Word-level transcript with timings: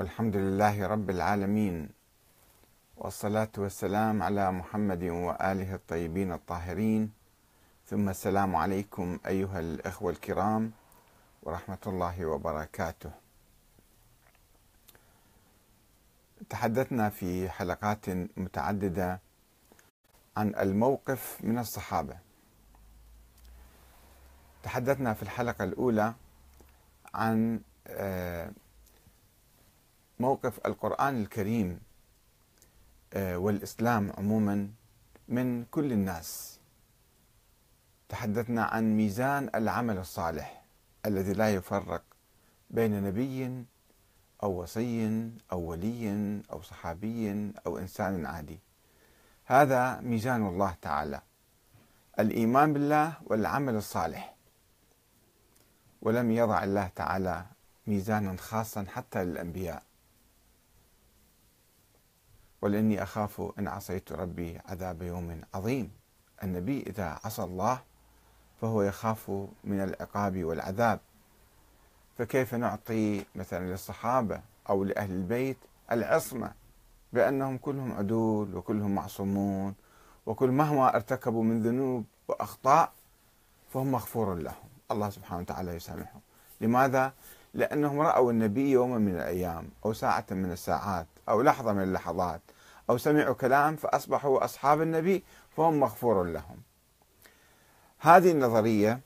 والحمد 0.00 0.36
لله 0.36 0.86
رب 0.86 1.10
العالمين 1.10 1.88
والصلاة 2.96 3.52
والسلام 3.58 4.22
على 4.22 4.52
محمد 4.52 5.02
وآله 5.04 5.74
الطيبين 5.74 6.32
الطاهرين. 6.32 7.12
ثم 7.86 8.08
السلام 8.08 8.56
عليكم 8.56 9.18
أيها 9.26 9.60
الأخوة 9.60 10.10
الكرام 10.12 10.72
ورحمة 11.42 11.78
الله 11.86 12.26
وبركاته. 12.26 13.10
تحدثنا 16.48 17.08
في 17.10 17.50
حلقات 17.50 18.08
متعددة 18.36 19.20
عن 20.36 20.54
الموقف 20.54 21.38
من 21.40 21.58
الصحابة. 21.58 22.18
تحدثنا 24.62 25.14
في 25.14 25.22
الحلقة 25.22 25.64
الأولى 25.64 26.14
عن 27.14 27.60
آه، 27.86 28.50
موقف 30.20 30.66
القرآن 30.66 31.22
الكريم 31.22 31.80
آه، 33.12 33.38
والإسلام 33.38 34.12
عموما 34.18 34.70
من 35.28 35.64
كل 35.64 35.92
الناس. 35.92 36.60
تحدثنا 38.08 38.64
عن 38.64 38.96
ميزان 38.96 39.50
العمل 39.54 39.98
الصالح 39.98 40.64
الذي 41.06 41.32
لا 41.32 41.54
يفرق 41.54 42.02
بين 42.70 43.02
نبي 43.02 43.64
أو 44.42 44.62
وصي 44.62 45.30
أو 45.52 45.60
ولي 45.60 46.42
أو 46.52 46.62
صحابي 46.62 47.52
أو 47.66 47.78
إنسان 47.78 48.26
عادي. 48.26 48.58
هذا 49.44 50.00
ميزان 50.00 50.46
الله 50.46 50.76
تعالى. 50.82 51.20
الإيمان 52.18 52.72
بالله 52.72 53.12
والعمل 53.26 53.74
الصالح. 53.74 54.34
ولم 56.02 56.30
يضع 56.30 56.64
الله 56.64 56.90
تعالى 56.96 57.44
ميزانا 57.86 58.36
خاصا 58.36 58.84
حتى 58.88 59.24
للأنبياء. 59.24 59.89
ولأني 62.62 63.02
أخاف 63.02 63.52
إن 63.58 63.68
عصيت 63.68 64.12
ربي 64.12 64.60
عذاب 64.68 65.02
يوم 65.02 65.40
عظيم. 65.54 65.90
النبي 66.42 66.82
إذا 66.82 67.18
عصى 67.24 67.42
الله 67.42 67.80
فهو 68.60 68.82
يخاف 68.82 69.30
من 69.64 69.80
العقاب 69.80 70.44
والعذاب. 70.44 71.00
فكيف 72.18 72.54
نعطي 72.54 73.24
مثلا 73.34 73.70
للصحابة 73.70 74.40
أو 74.68 74.84
لأهل 74.84 75.10
البيت 75.10 75.56
العصمة 75.92 76.52
بأنهم 77.12 77.58
كلهم 77.58 77.92
عدول 77.92 78.54
وكلهم 78.54 78.94
معصومون 78.94 79.74
وكل 80.26 80.50
مهما 80.50 80.94
ارتكبوا 80.96 81.44
من 81.44 81.62
ذنوب 81.62 82.04
وأخطاء 82.28 82.92
فهم 83.72 83.92
مغفور 83.92 84.34
لهم. 84.34 84.68
الله 84.90 85.10
سبحانه 85.10 85.40
وتعالى 85.40 85.74
يسامحهم. 85.76 86.20
لماذا؟ 86.60 87.12
لأنهم 87.54 88.00
رأوا 88.00 88.32
النبي 88.32 88.70
يوما 88.70 88.98
من 88.98 89.14
الأيام 89.14 89.68
أو 89.84 89.92
ساعة 89.92 90.26
من 90.30 90.52
الساعات. 90.52 91.06
أو 91.30 91.42
لحظة 91.42 91.72
من 91.72 91.82
اللحظات 91.82 92.40
أو 92.90 92.98
سمعوا 92.98 93.34
كلام 93.34 93.76
فأصبحوا 93.76 94.44
أصحاب 94.44 94.82
النبي 94.82 95.24
فهم 95.56 95.80
مغفور 95.80 96.24
لهم. 96.24 96.56
هذه 97.98 98.30
النظرية 98.30 99.00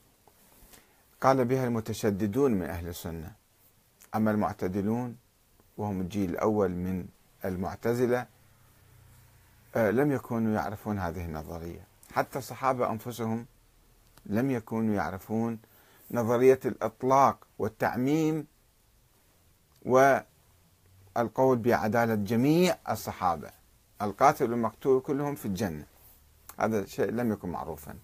قال 1.20 1.44
بها 1.44 1.64
المتشددون 1.64 2.52
من 2.52 2.62
أهل 2.62 2.88
السنة. 2.88 3.32
أما 4.14 4.30
المعتدلون 4.30 5.16
وهم 5.78 6.00
الجيل 6.00 6.30
الأول 6.30 6.70
من 6.70 7.06
المعتزلة 7.44 8.26
آه، 9.76 9.90
لم 9.90 10.12
يكونوا 10.12 10.54
يعرفون 10.54 10.98
هذه 10.98 11.24
النظرية. 11.24 11.86
حتى 12.12 12.38
الصحابة 12.38 12.90
أنفسهم 12.90 13.46
لم 14.26 14.50
يكونوا 14.50 14.94
يعرفون 14.94 15.58
نظرية 16.10 16.60
الإطلاق 16.64 17.46
والتعميم 17.58 18.46
والقول 21.16 21.58
بعدالة 21.58 22.14
جميع 22.14 22.76
الصحابة. 22.90 23.50
القاتل 24.02 24.50
والمقتول 24.50 25.00
كلهم 25.00 25.34
في 25.34 25.46
الجنة. 25.46 25.84
هذا 26.60 26.84
شيء 26.84 27.10
لم 27.10 27.32
يكن 27.32 27.48
معروفا. 27.48 27.94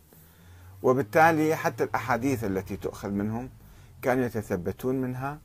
وبالتالي 0.82 1.56
حتى 1.56 1.84
الأحاديث 1.84 2.44
التي 2.44 2.76
تؤخذ 2.76 3.10
منهم 3.10 3.50
كانوا 4.02 4.24
يتثبتون 4.24 4.94
منها. 5.00 5.38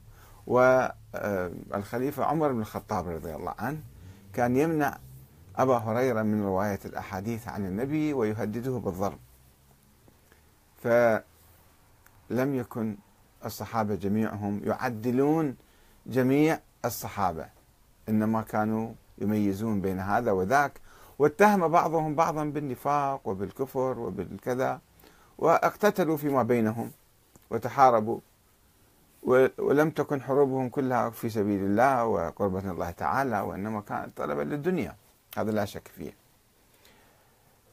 والخليفة 0.47 2.25
عمر 2.25 2.51
بن 2.51 2.59
الخطاب 2.59 3.07
رضي 3.07 3.35
الله 3.35 3.53
عنه 3.59 3.79
كان 4.33 4.55
يمنع 4.55 4.97
أبا 5.55 5.77
هريرة 5.77 6.21
من 6.21 6.43
رواية 6.43 6.79
الأحاديث 6.85 7.47
عن 7.47 7.65
النبي 7.65 8.13
ويهدده 8.13 8.71
بالضرب. 8.71 9.19
فلم 10.83 11.23
يكن 12.31 12.97
الصحابة 13.45 13.95
جميعهم 13.95 14.61
يعدلون 14.63 15.55
جميع 16.05 16.59
الصحابة. 16.85 17.54
إنما 18.09 18.41
كانوا 18.41 18.93
يميزون 19.17 19.81
بين 19.81 19.99
هذا 19.99 20.31
وذاك 20.31 20.71
واتهم 21.19 21.67
بعضهم 21.67 22.15
بعضا 22.15 22.43
بالنفاق 22.43 23.27
وبالكفر 23.27 23.99
وبالكذا 23.99 24.79
واقتتلوا 25.37 26.17
فيما 26.17 26.43
بينهم 26.43 26.91
وتحاربوا 27.49 28.19
ولم 29.57 29.89
تكن 29.89 30.21
حروبهم 30.21 30.69
كلها 30.69 31.09
في 31.09 31.29
سبيل 31.29 31.63
الله 31.63 32.05
وقربة 32.05 32.71
الله 32.71 32.91
تعالى 32.91 33.39
وإنما 33.41 33.81
كانت 33.81 34.17
طلبا 34.17 34.41
للدنيا. 34.41 34.95
هذا 35.37 35.51
لا 35.51 35.65
شك 35.65 35.87
فيه. 35.87 36.13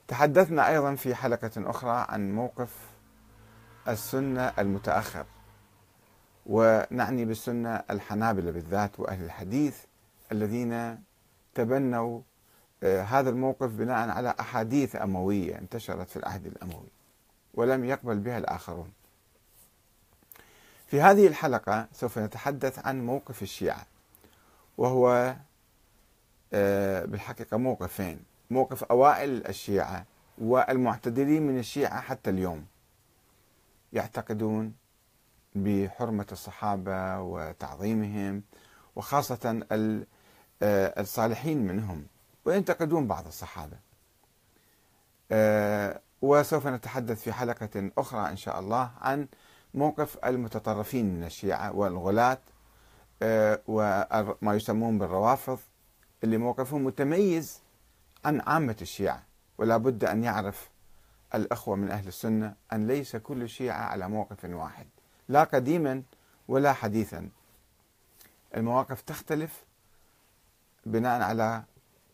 تحدثنا 0.09 0.69
أيضا 0.69 0.95
في 0.95 1.15
حلقة 1.15 1.51
أخرى 1.57 2.07
عن 2.09 2.35
موقف 2.35 2.77
السنة 3.89 4.53
المتأخر 4.59 5.25
ونعني 6.47 7.25
بالسنة 7.25 7.83
الحنابلة 7.91 8.51
بالذات 8.51 9.01
وأهل 9.01 9.25
الحديث 9.25 9.77
الذين 10.33 11.03
تبنوا 11.55 12.21
آه، 12.83 13.03
هذا 13.03 13.31
الموقف 13.31 13.71
بناء 13.71 14.09
على 14.09 14.35
أحاديث 14.41 14.97
أموية 14.97 15.59
انتشرت 15.59 16.11
في 16.11 16.17
العهد 16.17 16.47
الأموي 16.47 16.89
ولم 17.55 17.85
يقبل 17.85 18.19
بها 18.19 18.39
الآخرون. 18.39 18.93
في 20.87 21.01
هذه 21.01 21.27
الحلقة 21.27 21.87
سوف 21.93 22.19
نتحدث 22.19 22.87
عن 22.87 23.07
موقف 23.07 23.43
الشيعة 23.43 23.87
وهو 24.79 25.37
آه، 26.53 27.05
بالحقيقة 27.05 27.57
موقفين 27.57 28.21
موقف 28.51 28.85
أوائل 28.85 29.47
الشيعة 29.47 30.05
والمعتدلين 30.39 31.43
من 31.43 31.59
الشيعة 31.59 32.01
حتى 32.01 32.31
اليوم 32.31 32.67
يعتقدون 33.93 34.75
بحرمة 35.55 36.27
الصحابة 36.33 37.21
وتعظيمهم 37.21 38.43
وخاصة 38.97 39.61
الصالحين 40.63 41.67
منهم 41.67 42.07
وينتقدون 42.45 43.07
بعض 43.07 43.27
الصحابة. 43.27 43.77
آه، 45.33 46.01
وسوف 46.23 46.67
نتحدث 46.67 47.23
في 47.23 47.33
حلقة 47.33 47.91
أخرى 47.99 48.29
إن 48.31 48.37
شاء 48.37 48.61
الله 48.61 48.91
عن 49.01 49.29
موقف 49.75 50.25
المتطرفين 50.25 51.15
من 51.15 51.25
الشيعة 51.25 51.77
والغلاة 51.77 52.39
آه، 53.23 53.61
وما 53.67 54.55
يسمون 54.55 54.99
بالروافض 54.99 55.59
اللي 56.25 56.39
موقفهم 56.39 56.85
متميز 56.85 57.61
عن 58.25 58.41
عامة 58.41 58.77
الشيعة. 58.83 59.23
ولا 59.59 59.77
بد 59.77 60.05
أن 60.05 60.25
يعرف 60.25 60.71
الأخوة 61.35 61.77
من 61.77 61.91
أهل 61.91 62.09
السنة 62.09 62.55
أن 62.73 62.87
ليس 62.87 63.17
كل 63.17 63.43
الشيعة 63.43 63.83
على 63.83 64.09
موقف 64.09 64.45
واحد 64.45 64.87
لا 65.29 65.45
قديما 65.45 66.03
ولا 66.49 66.73
حديثا. 66.73 67.29
المواقف 68.57 69.01
تختلف 69.01 69.65
بناء 70.87 71.23
على 71.23 71.63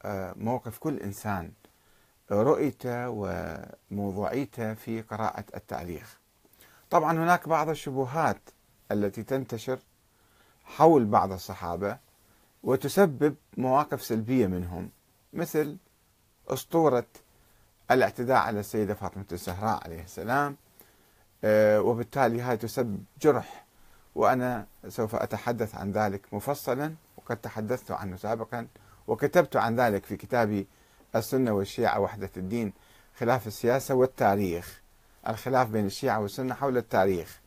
آه، 0.03 0.35
موقف 0.37 0.79
كل 0.79 0.97
إنسان 0.99 1.53
رؤيته 2.33 3.09
وموضوعيته 3.09 4.75
في 4.75 5.03
قراءة 5.03 5.45
التاريخ. 5.57 6.19
طبعا 6.91 7.13
هناك 7.13 7.49
بعض 7.49 7.69
الشبهات 7.69 8.41
التي 8.93 9.23
تنتشر 9.23 9.79
حول 10.65 11.05
بعض 11.05 11.33
الصحابة 11.33 11.99
وتسبب 12.63 13.35
مواقف 13.57 14.03
سلبية 14.03 14.47
منهم 14.47 14.91
مثل 15.33 15.77
أسطورة 16.49 17.07
الاعتداء 17.91 18.37
على 18.37 18.61
السيدة 18.61 18.95
فاطمة 18.95 19.25
الزهراء 19.33 19.85
عليه 19.85 20.03
السلام 20.03 20.57
آه، 21.45 21.81
وبالتالي 21.81 22.41
هاي 22.41 22.57
تسبب 22.57 23.05
جرح 23.23 23.65
وأنا 24.15 24.67
سوف 24.89 25.15
أتحدث 25.15 25.75
عن 25.75 25.93
ذلك 25.93 26.35
مفصلا 26.35 26.95
وقد 27.29 27.37
تحدثت 27.37 27.91
عنه 27.91 28.17
سابقا 28.17 28.67
وكتبت 29.07 29.57
عن 29.57 29.81
ذلك 29.81 30.05
في 30.05 30.17
كتابي 30.17 30.67
السنة 31.17 31.53
والشيعة 31.53 32.01
وحدة 32.01 32.31
الدين 32.37 32.73
خلاف 33.19 33.47
السياسة 33.47 33.95
والتاريخ. 33.95 34.81
الخلاف 35.29 35.69
بين 35.69 35.87
الشيعة 35.87 36.21
والسنة 36.21 36.55
حول 36.55 36.77
التاريخ. 36.77 37.41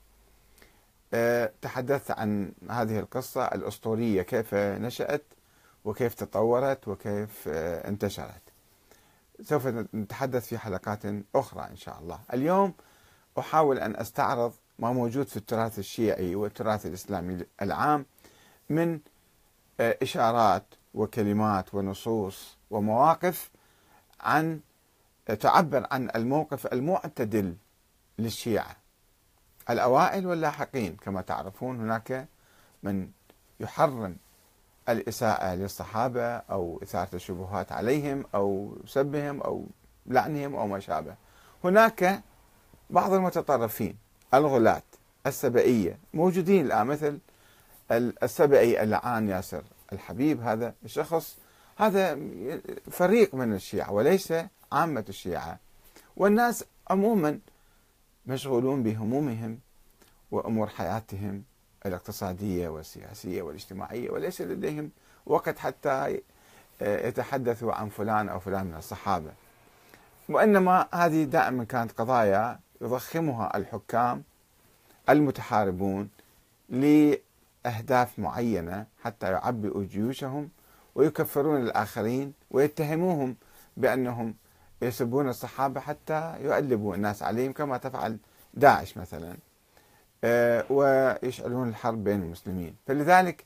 أه 1.13 1.51
تحدثت 1.61 2.11
عن 2.11 2.51
هذه 2.69 2.99
القصة 2.99 3.45
الأسطورية 3.45 4.21
كيف 4.21 4.53
نشأت 4.55 5.23
وكيف 5.85 6.13
تطورت 6.13 6.87
وكيف 6.87 7.47
أه 7.47 7.87
انتشرت. 7.87 8.41
سوف 9.41 9.67
نتحدث 9.67 10.47
في 10.47 10.57
حلقات 10.57 11.01
أخرى 11.35 11.67
إن 11.71 11.77
شاء 11.77 11.99
الله. 11.99 12.19
اليوم 12.33 12.73
أحاول 13.39 13.79
أن 13.79 13.95
أستعرض 13.95 14.53
ما 14.79 14.91
موجود 14.91 15.27
في 15.27 15.37
التراث 15.37 15.79
الشيعي 15.79 16.35
والتراث 16.35 16.85
الإسلامي 16.85 17.45
العام 17.61 18.05
من 18.69 18.99
آه، 19.81 19.97
إشارات 20.01 20.63
وكلمات 20.93 21.73
ونصوص 21.73 22.57
ومواقف 22.71 23.49
عن 24.19 24.59
تعبر 25.39 25.87
عن 25.91 26.09
الموقف 26.15 26.73
المعتدل 26.73 27.55
للشيعة. 28.19 28.75
الأوائل 29.69 30.27
واللاحقين 30.27 30.95
كما 30.95 31.21
تعرفون 31.21 31.79
هناك 31.79 32.27
من 32.83 33.09
يحرم 33.59 34.15
الإساءة 34.89 35.55
للصحابة 35.55 36.25
أو 36.35 36.79
إثارة 36.83 37.15
الشبهات 37.15 37.71
عليهم 37.71 38.25
أو 38.35 38.77
سبهم 38.85 39.41
أو 39.41 39.65
لعنهم 40.05 40.55
أو 40.55 40.67
ما 40.67 40.79
شابه. 40.79 41.15
هناك 41.63 42.21
بعض 42.89 43.13
المتطرفين 43.13 43.97
الغلاة 44.33 44.83
السبئية 45.27 45.99
موجودين 46.13 46.65
الآن 46.65 46.87
مثل 46.87 47.19
السبئي 48.23 48.83
اللعان 48.83 49.29
ياسر. 49.29 49.63
الحبيب 49.93 50.41
هذا 50.41 50.73
الشخص 50.85 51.37
هذا 51.77 52.19
فريق 52.91 53.35
من 53.35 53.53
الشيعة 53.53 53.91
وليس 53.91 54.33
عامة 54.71 55.05
الشيعة. 55.09 55.59
والناس 56.17 56.65
عموما 56.89 57.39
مشغولون 58.25 58.83
بهمومهم 58.83 59.59
وأمور 60.31 60.67
حياتهم 60.67 61.43
الاقتصادية 61.85 62.69
والسياسية 62.69 63.41
والاجتماعية 63.41 64.09
وليس 64.09 64.41
لديهم 64.41 64.89
وقت 65.25 65.59
حتى 65.59 66.19
يتحدثوا 66.81 67.73
عن 67.73 67.89
فلان 67.89 68.29
أو 68.29 68.39
فلان 68.39 68.65
من 68.65 68.75
الصحابة. 68.75 69.31
وإنما 70.29 70.87
هذه 70.93 71.23
دائما 71.23 71.63
كانت 71.63 71.91
قضايا 71.91 72.59
يضخمها 72.81 73.57
الحكام 73.57 74.23
المتحاربون 75.09 76.09
لأهداف 77.65 78.19
معينة 78.19 78.85
حتى 79.03 79.31
يعبئوا 79.31 79.83
جيوشهم 79.83 80.49
ويكفرون 80.95 81.61
الآخرين 81.61 82.33
ويتهموهم 82.51 83.35
بأنهم 83.77 84.35
يسبون 84.81 85.29
الصحابة 85.29 85.79
حتى 85.79 86.35
يؤلبوا 86.39 86.95
الناس 86.95 87.23
عليهم 87.23 87.51
كما 87.53 87.77
تفعل 87.77 88.17
داعش 88.53 88.97
مثلا 88.97 89.35
آه، 90.23 90.65
ويشعلون 90.69 91.69
الحرب 91.69 92.03
بين 92.03 92.23
المسلمين. 92.23 92.75
فلذلك 92.87 93.45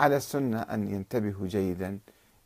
على 0.00 0.16
السنة 0.16 0.60
أن 0.60 0.94
ينتبهوا 0.94 1.46
جيدا 1.46 1.98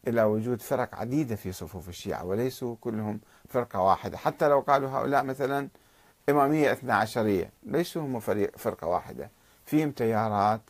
إلى 0.09 0.23
وجود 0.23 0.63
فرق 0.63 0.95
عديدة 0.95 1.37
في 1.37 1.53
صفوف 1.53 1.89
الشيعة 1.89 2.25
وليسوا 2.25 2.77
كلهم 2.81 3.21
فرقة 3.49 3.81
واحدة. 3.81 4.19
حتى 4.19 4.49
لو 4.49 4.61
قالوا 4.61 4.91
هؤلاء 4.91 5.25
مثلا 5.25 5.69
إمامية 6.29 6.73
اثنا 6.73 6.95
عشرية 6.95 7.51
ليسوا 7.63 8.03
هم 8.03 8.21
فرقة 8.57 8.87
واحدة. 8.87 9.31
فيهم 9.67 9.91
تيارات 9.91 10.61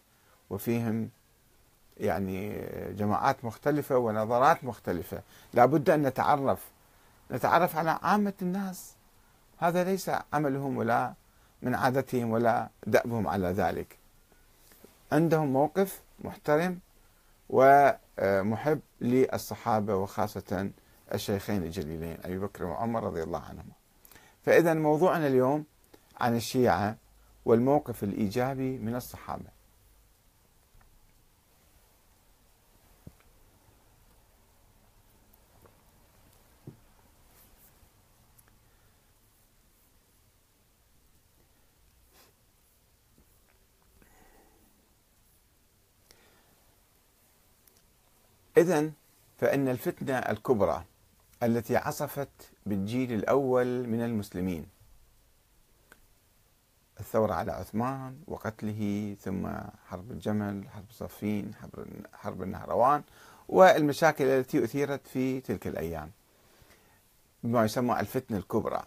وفيهم 0.53 1.11
يعني 1.97 2.67
جماعات 2.93 3.45
مختلفة 3.45 3.99
ونظرات 3.99 4.65
مختلفة. 4.65 5.23
لابد 5.55 5.91
أن 5.91 6.03
نتعرف 6.03 6.71
نتعرف 7.31 7.77
على 7.77 7.99
عامة 8.03 8.33
الناس. 8.43 8.95
هذا 9.59 9.85
ليس 9.85 10.11
عملهم 10.33 10.77
ولا 10.77 11.15
من 11.63 11.75
عادتهم 11.75 12.31
ولا 12.31 12.69
دأبهم 12.87 13.29
على 13.29 13.49
ذلك. 13.49 13.99
عندهم 15.13 15.53
موقف 15.53 16.01
محترم 16.25 16.79
ومحب 17.51 18.81
للصحابة 19.01 19.97
وخاصة 19.97 20.71
الشيخين 21.15 21.63
الجليلين 21.63 22.19
أبي 22.25 22.39
بكر 22.39 22.65
وعمر 22.65 23.03
رضي 23.03 23.23
الله 23.23 23.41
عنهما. 23.41 23.73
فإذا 24.45 24.75
موضوعنا 24.75 25.27
اليوم 25.27 25.65
عن 26.21 26.37
الشيعة 26.37 26.97
والموقف 27.45 28.05
الإيجابي 28.05 28.79
من 28.79 28.95
الصحابة. 28.95 29.52
إذا 48.62 48.91
فإن 49.38 49.69
الفتنة 49.69 50.19
الكبرى 50.19 50.85
التي 51.43 51.76
عصفت 51.76 52.29
بالجيل 52.67 53.12
الأول 53.12 53.88
من 53.88 54.05
المسلمين. 54.05 54.67
الثورة 57.00 57.35
على 57.35 57.53
عثمان 57.53 58.17
وقتله 58.26 59.17
ثم 59.20 59.49
حرب 59.88 60.11
الجمل 60.11 60.69
حرب 60.69 60.85
صفين 60.91 61.55
حرب, 62.12 62.43
النهروان 62.43 63.03
والمشاكل 63.49 64.25
التي 64.25 64.65
أثيرت 64.65 65.06
في 65.06 65.41
تلك 65.41 65.67
الأيام. 65.67 66.11
بما 67.43 67.65
يسمى 67.65 68.00
الفتنة 68.00 68.37
الكبرى. 68.37 68.82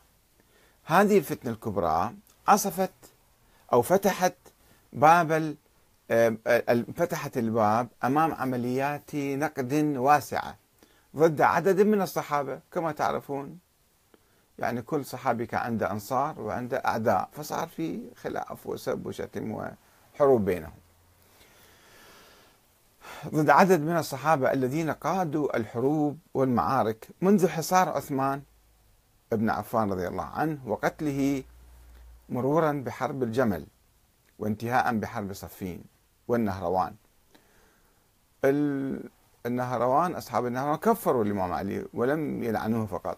هذه 0.84 1.18
الفتنة 1.18 1.52
الكبرى 1.52 2.16
عصفت 2.48 2.94
أو 3.74 3.82
فتحت 3.82 4.36
باب 4.94 5.56
فتحت 6.96 7.38
الباب 7.38 7.88
أمام 8.04 8.34
عمليات 8.34 9.16
نقد 9.16 9.74
واسعة 9.98 10.58
ضد 11.16 11.42
عدد 11.42 11.82
من 11.82 12.02
الصحابة 12.02 12.60
كما 12.72 12.92
تعرفون 12.92 13.60
يعني 14.60 14.82
كل 14.82 15.06
صحابي 15.06 15.46
كان 15.46 15.60
عنده 15.60 15.92
أنصار 15.92 16.42
وعنده 16.42 16.78
أعداء 16.78 17.30
فصار 17.32 17.68
في 17.68 18.02
خلاف 18.16 18.68
وسب 18.68 19.06
وشتم 19.06 19.52
وحروب 19.52 20.46
بينهم. 20.46 20.74
ضد 23.28 23.50
عدد 23.50 23.82
من 23.82 23.98
الصحابة 23.98 24.54
الذين 24.54 24.92
قادوا 24.92 25.58
الحروب 25.58 26.20
والمعارك 26.34 27.08
منذ 27.22 27.48
حصار 27.48 27.90
عثمان 27.90 28.42
بن 29.32 29.50
عفان 29.50 29.92
رضي 29.92 30.08
الله 30.08 30.24
عنه 30.24 30.60
وقتله 30.66 31.44
مرورا 32.30 32.72
بحرب 32.72 33.24
الجمل 33.24 33.66
وانتهاء 34.40 34.96
بحرب 34.98 35.34
صفين 35.34 35.95
والنهروان. 36.28 36.96
النهروان 39.46 40.16
أصحاب 40.16 40.46
النهروان 40.46 40.76
كفروا 40.78 41.24
الإمام 41.24 41.54
علي 41.54 41.86
ولم 41.94 42.44
يلعنوه 42.44 42.86
فقط. 42.86 43.18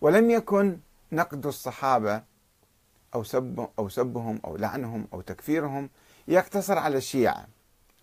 ولم 0.00 0.30
يكن 0.30 0.78
نقد 1.12 1.46
الصحابة 1.46 2.22
أو 3.14 3.24
سب 3.24 3.68
أو 3.78 3.88
سبهم 3.88 4.40
أو 4.44 4.56
لعنهم 4.56 5.06
أو 5.12 5.20
تكفيرهم 5.20 5.90
يقتصر 6.28 6.78
على 6.78 6.96
الشيعة 6.96 7.46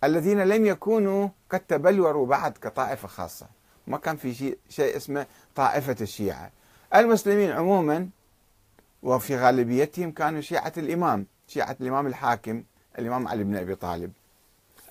الذين 0.03 0.43
لم 0.43 0.65
يكونوا 0.65 1.29
قد 1.49 1.59
تبلوروا 1.59 2.27
بعد 2.27 2.57
كطائفة 2.57 3.07
خاصة. 3.07 3.47
ما 3.87 3.97
كان 3.97 4.15
في 4.17 4.33
شيء, 4.33 4.57
شيء 4.69 4.97
اسمه 4.97 5.25
طائفة 5.55 5.95
الشيعة. 6.01 6.51
المسلمين 6.95 7.51
عموما 7.51 8.09
وفي 9.03 9.37
غالبيتهم 9.37 10.11
كانوا 10.11 10.41
شيعة 10.41 10.73
الإمام 10.77 11.25
شيعة 11.47 11.77
الإمام 11.81 12.07
الحاكم. 12.07 12.63
الإمام 12.99 13.27
علي 13.27 13.43
بن 13.43 13.55
أبي 13.55 13.75
طالب. 13.75 14.11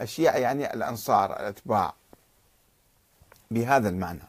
الشيعة 0.00 0.36
يعني 0.36 0.74
الأنصار 0.74 1.40
الأتباع. 1.40 1.94
بهذا 3.50 3.88
المعنى. 3.88 4.22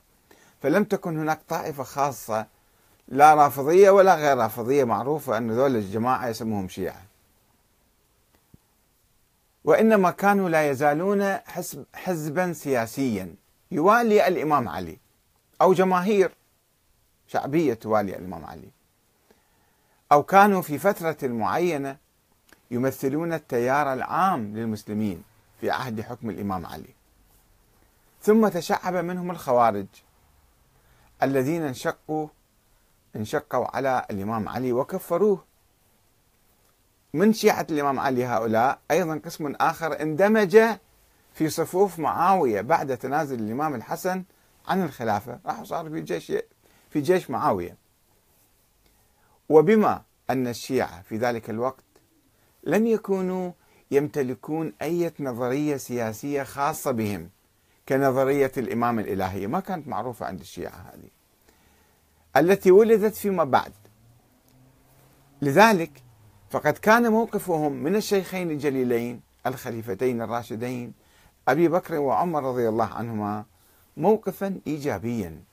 فلم 0.62 0.84
تكن 0.84 1.18
هناك 1.20 1.42
طائفة 1.48 1.84
خاصة 1.84 2.48
لا 3.08 3.34
رافضية 3.34 3.90
ولا 3.90 4.16
غير 4.16 4.38
رافضية 4.38 4.84
معروفة 4.84 5.38
أن 5.38 5.52
ذول 5.52 5.76
الجماعة 5.76 6.28
يسموهم 6.28 6.68
شيعة. 6.68 7.02
وإنما 9.64 10.12
كانوا 10.12 10.50
لا 10.50 10.70
يزالون 10.70 11.38
حزب 11.38 11.86
حزبا 11.94 12.54
سياسيا. 12.54 13.36
يوالي 13.72 14.28
الإمام 14.28 14.70
علي 14.70 14.98
أو 15.62 15.74
جماهير 15.74 16.32
شعبية 17.28 17.74
توالي 17.74 18.16
الإمام 18.16 18.46
علي. 18.46 18.70
أو 20.12 20.24
كانوا 20.24 20.62
في 20.62 20.78
فترة 20.78 21.28
معينة 21.28 21.98
يمثلون 22.74 23.34
التيار 23.34 23.94
العام 23.94 24.58
للمسلمين 24.58 25.24
في 25.62 25.72
عهد 25.72 26.02
حكم 26.02 26.30
الإمام 26.30 26.66
علي. 26.66 26.94
ثم 28.22 28.48
تشعب 28.48 28.96
منهم 28.96 29.32
الخوارج 29.32 29.86
الذين 31.24 31.62
انشقوا 31.62 32.28
انشقوا 33.16 33.76
على 33.76 34.06
الإمام 34.12 34.50
علي 34.50 34.74
وكفروه. 34.74 35.44
من 37.14 37.34
شيعة 37.34 37.68
الإمام 37.72 38.00
علي 38.00 38.26
هؤلاء؟ 38.26 38.80
أيضا 38.92 39.22
قسم 39.26 39.56
آخر 39.56 40.02
اندمج 40.02 40.58
في 41.34 41.50
صفوف 41.50 42.00
معاوية 42.00 42.62
بعد 42.62 42.98
تنازل 42.98 43.40
الإمام 43.40 43.76
الحسن 43.76 44.24
عن 44.68 44.84
الخلافة. 44.84 45.40
راح 45.46 45.64
صار 45.64 45.90
في 45.90 46.02
جيش 46.02 46.32
في 46.90 47.02
جيش 47.02 47.30
معاوية. 47.30 47.78
وبما 49.50 50.02
أن 50.30 50.48
الشيعة 50.48 51.02
في 51.02 51.18
ذلك 51.18 51.50
الوقت 51.50 51.83
لم 52.64 52.88
يكونوا 52.88 53.52
يمتلكون 53.92 54.74
أي 54.82 55.12
نظرية 55.20 55.78
سياسية 55.78 56.44
خاصة 56.44 56.92
بهم 56.92 57.30
كنظرية 57.90 58.52
الإمام 58.58 59.00
الإلهية 59.00 59.48
ما 59.48 59.60
كانت 59.60 59.88
معروفة 59.88 60.26
عند 60.26 60.40
الشيعة 60.40 60.94
هذه. 60.94 61.10
التي 62.38 62.72
ولدت 62.72 63.16
فيما 63.16 63.44
بعد. 63.44 63.72
لذلك 65.42 66.04
فقد 66.50 66.74
كان 66.74 67.12
موقفهم 67.12 67.72
من 67.72 67.96
الشيخين 67.96 68.52
الجليلين 68.52 69.22
الخليفتين 69.46 70.22
الراشدين 70.22 70.94
أبي 71.48 71.68
بكر 71.68 71.96
وعمر 71.96 72.44
رضي 72.44 72.70
الله 72.70 72.86
عنهما 72.86 73.46
موقفا 73.98 74.60
إيجابيا 74.68 75.44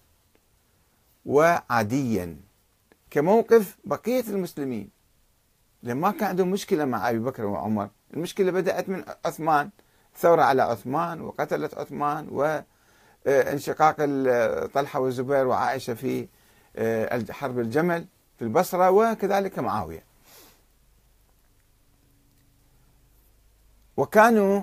وعاديا 1.27 2.37
كموقف 3.11 3.77
بقية 3.85 4.25
المسلمين. 4.29 5.00
لما 5.83 6.11
كان 6.11 6.29
عندهم 6.29 6.51
مشكلة 6.51 6.85
مع 6.85 7.11
أبي 7.11 7.19
بكر 7.19 7.45
وعمر. 7.45 7.89
المشكلة 8.15 8.51
بدأت 8.51 8.89
من 8.89 9.05
عثمان. 9.25 9.71
ثورة 10.17 10.43
على 10.43 10.63
عثمان 10.63 11.21
وقتلت 11.21 11.75
عثمان 11.75 12.29
وانشقاق 13.27 13.97
طلحة 14.75 15.01
والزبير 15.01 15.47
وعائشة 15.47 15.95
في 15.95 16.29
آه، 16.77 17.25
حرب 17.31 17.59
الجمل 17.59 18.07
في 18.39 18.45
البصرة 18.45 18.91
وكذلك 18.91 19.59
معاوية. 19.59 20.05
وكانوا 23.97 24.63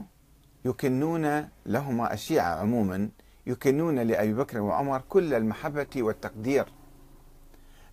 يكنون 0.66 1.50
لهما 1.66 2.14
الشيعة 2.14 2.56
عموما 2.56 3.10
يكنون 3.48 4.00
لأبي 4.00 4.34
بكر 4.34 4.62
وعمر 4.62 5.02
كل 5.10 5.34
المحبة 5.34 5.88
والتقدير. 5.96 6.66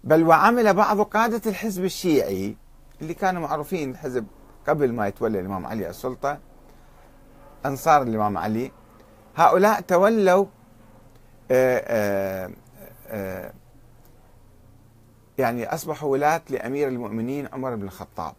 بل 0.05 0.23
وعمل 0.23 0.75
بعض 0.75 1.01
قادة 1.01 1.51
الحزب 1.51 1.85
الشيعي 1.85 2.57
اللي 3.05 3.15
كانوا 3.15 3.43
معروفين 3.43 3.91
الحزب 3.91 4.27
قبل 4.69 4.93
ما 4.93 5.09
يتولى 5.09 5.41
الإمام 5.41 5.67
علي 5.67 5.91
السلطة 5.91 6.39
أنصار 7.67 8.03
الإمام 8.03 8.39
علي. 8.39 8.73
هؤلاء 9.37 9.81
تولوا 9.81 10.47
آه، 11.51 11.85
آه، 11.87 12.51
آه، 13.09 13.53
يعني 15.39 15.75
أصبحوا 15.75 16.13
ولاة 16.13 16.43
لأمير 16.51 16.89
المؤمنين 16.89 17.49
عمر 17.53 17.75
بن 17.75 17.83
الخطاب 17.83 18.35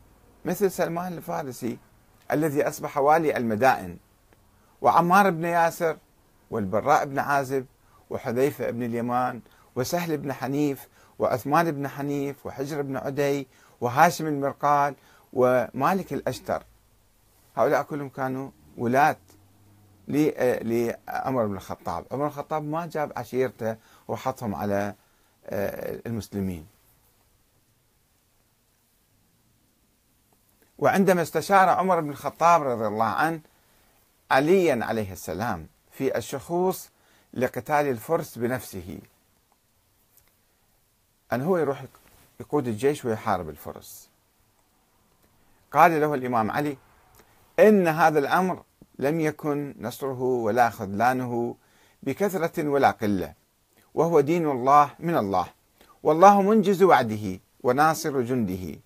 مثل 0.45 0.71
سلمان 0.71 1.13
الفارسي 1.13 1.77
الذي 2.31 2.67
أصبح 2.67 2.97
والي 2.97 3.37
المدائن 3.37 3.97
وعمار 4.81 5.29
بن 5.29 5.43
ياسر 5.43 5.97
والبراء 6.51 7.05
بن 7.05 7.19
عازب 7.19 7.65
وحذيفة 8.09 8.69
بن 8.69 8.83
اليمان 8.83 9.41
وسهل 9.75 10.17
بن 10.17 10.33
حنيف 10.33 10.87
وعثمان 11.19 11.71
بن 11.71 11.87
حنيف 11.87 12.45
وحجر 12.45 12.81
بن 12.81 12.97
عدي 12.97 13.47
وهاشم 13.81 14.27
المرقال 14.27 14.95
ومالك 15.33 16.13
الأشتر. 16.13 16.63
هؤلاء 17.55 17.83
كلهم 17.83 18.09
كانوا 18.09 18.51
ولاة 18.77 19.17
لعمر 20.07 21.45
بن 21.45 21.55
الخطاب. 21.55 22.05
عمر 22.11 22.21
بن 22.21 22.27
الخطاب 22.27 22.63
ما 22.63 22.85
جاب 22.85 23.11
عشيرته 23.15 23.75
وحطهم 24.07 24.55
على 24.55 24.95
آه، 25.47 26.01
المسلمين. 26.05 26.67
وعندما 30.77 31.21
استشار 31.21 31.69
عمر 31.69 31.99
بن 31.99 32.09
الخطاب 32.09 32.63
رضي 32.63 32.87
الله 32.87 33.05
عنه 33.05 33.39
عليا 34.31 34.85
عليه 34.85 35.11
السلام 35.11 35.67
في 35.91 36.17
الشخوص 36.17 36.89
لقتال 37.33 37.85
الفرس 37.87 38.37
بنفسه. 38.37 38.99
أن 41.33 41.41
هو 41.41 41.57
يروح 41.57 41.81
يقود 42.39 42.67
الجيش 42.67 43.05
ويحارب 43.05 43.49
الفرس. 43.49 44.09
قال 45.71 46.01
له 46.01 46.13
الإمام 46.13 46.51
علي 46.51 46.77
إن 47.59 47.87
هذا 47.87 48.19
الأمر 48.19 48.63
لم 48.99 49.19
يكن 49.19 49.75
نصره 49.79 50.21
ولا 50.21 50.69
خذلانه 50.69 51.55
بكثرة 52.03 52.67
ولا 52.67 52.91
قلة 52.91 53.33
وهو 53.93 54.19
دين 54.19 54.51
الله 54.51 54.89
من 54.99 55.17
الله 55.17 55.47
والله 56.03 56.41
منجز 56.41 56.83
وعده 56.83 57.39
وناصر 57.63 58.21
جنده. 58.21 58.79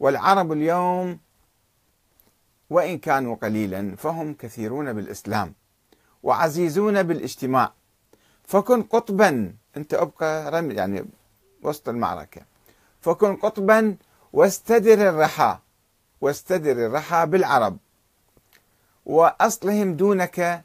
والعرب 0.00 0.52
اليوم 0.52 1.18
وإن 2.70 2.98
كانوا 2.98 3.36
قليلا 3.36 3.96
فهم 3.96 4.34
كثيرون 4.34 4.92
بالإسلام 4.92 5.54
وعزيزون 6.22 7.02
بالاجتماع 7.02 7.72
فكن 8.44 8.82
قطبا 8.82 9.54
أنت 9.76 9.94
أبقى 9.94 10.50
رمي 10.50 10.74
يعني 10.74 11.04
وسط 11.62 11.88
المعركة. 11.88 12.42
فكن 13.06 13.36
قطبا 13.36 13.96
واستدر 14.32 15.08
الرحى 15.08 15.58
واستدر 16.20 16.86
الرحى 16.86 17.26
بالعرب. 17.26 17.76
وأصلهم 19.06 19.96
دونك 19.96 20.64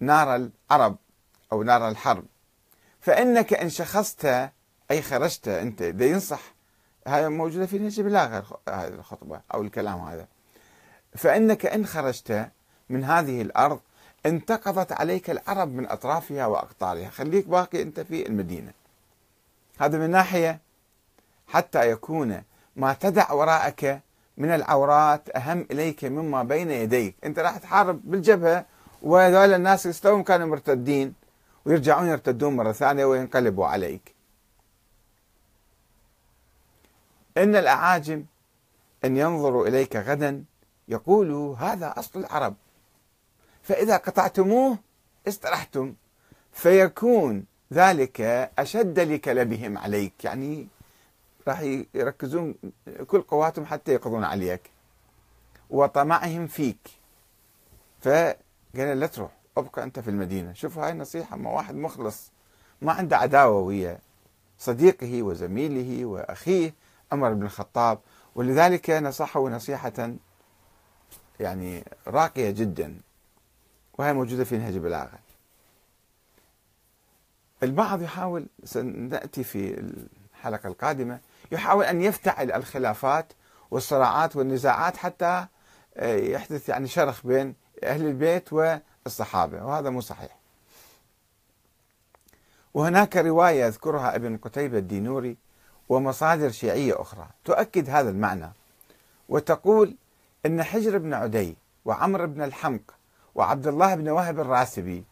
نار 0.00 0.36
العرب 0.36 0.96
أو 1.52 1.62
نار 1.62 1.88
الحرب. 1.88 2.24
فإنك 3.00 3.54
إن 3.54 3.68
شخصت 3.70 4.50
أي 4.90 5.02
خرجت 5.02 5.48
أنت 5.48 5.82
ده 5.82 6.04
ينصح 6.04 6.40
هذا 7.06 7.28
موجودة 7.28 7.66
في 7.66 7.78
نهج 7.78 8.00
بلاغة 8.00 8.60
هذه 8.68 8.88
الخطبة 8.88 9.40
أو 9.54 9.62
الكلام 9.62 10.00
هذا. 10.00 10.26
فإنك 11.16 11.66
إن 11.66 11.86
خرجت 11.86 12.48
من 12.88 13.04
هذه 13.04 13.42
الأرض 13.42 13.80
انتقضت 14.26 14.92
عليك 14.92 15.30
العرب 15.30 15.74
من 15.74 15.86
أطرافها 15.86 16.46
وأقطارها. 16.46 17.10
خليك 17.10 17.46
باقي 17.46 17.82
أنت 17.82 18.00
في 18.00 18.26
المدينة. 18.26 18.72
هذا 19.78 19.98
من 19.98 20.10
ناحية 20.10 20.67
حتى 21.48 21.90
يكون 21.90 22.42
ما 22.76 22.92
تدع 22.92 23.32
وراءك 23.32 24.02
من 24.36 24.50
العورات 24.50 25.36
أهم 25.36 25.66
إليك 25.70 26.04
مما 26.04 26.42
بين 26.42 26.70
يديك. 26.70 27.16
أنت 27.24 27.38
راح 27.38 27.56
تحارب 27.56 28.00
بالجبهة 28.04 28.66
وهذول 29.02 29.54
الناس 29.54 29.86
يستوون 29.86 30.22
كانوا 30.22 30.46
مرتدين 30.46 31.14
ويرجعون 31.64 32.08
يرتدون 32.08 32.56
مرة 32.56 32.72
ثانية 32.72 33.04
وينقلبوا 33.04 33.66
عليك. 33.66 34.14
إن 37.36 37.56
الأعاجم 37.56 38.24
أن 39.04 39.16
ينظروا 39.16 39.66
إليك 39.68 39.96
غدا 39.96 40.44
يقولوا 40.88 41.56
هذا 41.56 41.94
أصل 41.96 42.20
العرب. 42.20 42.54
فإذا 43.62 43.96
قطعتموه 43.96 44.78
استرحتم 45.28 45.94
فيكون 46.52 47.44
ذلك 47.72 48.20
أشد 48.58 48.98
لكلبهم 49.00 49.78
عليك. 49.78 50.24
يعني 50.24 50.68
راح 51.48 51.60
يركزون 51.94 52.54
كل 53.06 53.22
قواتهم 53.22 53.66
حتى 53.66 53.92
يقضون 53.92 54.24
عليك. 54.24 54.70
وطمعهم 55.70 56.46
فيك. 56.46 56.88
فقال 58.00 58.36
لا 58.74 59.06
تروح 59.06 59.30
ابقى 59.56 59.82
أنت 59.82 60.00
في 60.00 60.10
المدينة. 60.10 60.52
شوف 60.52 60.78
هاي 60.78 60.92
نصيحة 60.92 61.36
ما 61.36 61.50
واحد 61.50 61.74
مخلص 61.74 62.30
ما 62.82 62.92
عنده 62.92 63.16
عداوة 63.16 63.60
ويا 63.60 63.98
صديقه 64.58 65.22
وزميله 65.22 66.04
وأخيه 66.04 66.74
عمر 67.12 67.32
بن 67.32 67.42
الخطاب. 67.42 67.98
ولذلك 68.34 68.90
نصحه 68.90 69.48
نصيحة 69.48 70.12
يعني 71.40 71.84
راقية 72.06 72.50
جدا. 72.50 73.00
وهي 73.98 74.12
موجودة 74.12 74.44
في 74.44 74.58
نهج 74.58 74.74
البلاغه 74.74 75.18
البعض 77.62 78.02
يحاول 78.02 78.46
سنأتي 78.64 79.44
في 79.44 79.80
الحلقة 80.34 80.66
القادمة. 80.66 81.20
يحاول 81.52 81.84
أن 81.84 82.02
يفتعل 82.02 82.52
الخلافات 82.52 83.32
والصراعات 83.70 84.36
والنزاعات 84.36 84.96
حتى 84.96 85.46
آه، 85.96 86.16
يحدث 86.16 86.68
يعني 86.68 86.88
شرخ 86.88 87.26
بين 87.26 87.54
أهل 87.84 88.06
البيت 88.06 88.52
والصحابة 88.52 89.64
وهذا 89.64 89.90
مو 89.90 90.00
صحيح. 90.00 90.38
وهناك 92.74 93.16
رواية 93.16 93.64
يذكرها 93.64 94.16
ابن 94.16 94.36
قتيبة 94.36 94.78
الدينوري 94.78 95.36
ومصادر 95.88 96.50
شيعية 96.50 97.00
أخرى 97.00 97.28
تؤكد 97.44 97.90
هذا 97.90 98.10
المعنى 98.10 98.52
وتقول 99.28 99.96
إن 100.46 100.62
حجر 100.62 100.98
بن 100.98 101.14
عدي 101.14 101.56
وعمر 101.84 102.26
بن 102.26 102.42
الحمق 102.42 102.94
وعبد 103.34 103.66
الله 103.66 103.94
بن 103.94 104.08
وهب 104.08 104.40
الراسبي 104.40 105.04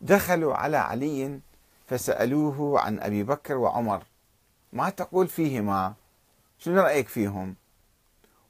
دخلوا 0.00 0.54
على 0.54 0.76
علي 0.76 1.40
فسألوه 1.86 2.80
عن 2.80 3.00
أبي 3.00 3.22
بكر 3.22 3.56
وعمر 3.56 4.02
ما 4.72 4.90
تقول 4.90 5.28
فيهما؟ 5.28 5.94
شنو 6.58 6.80
رأيك 6.80 7.08
فيهم؟ 7.08 7.54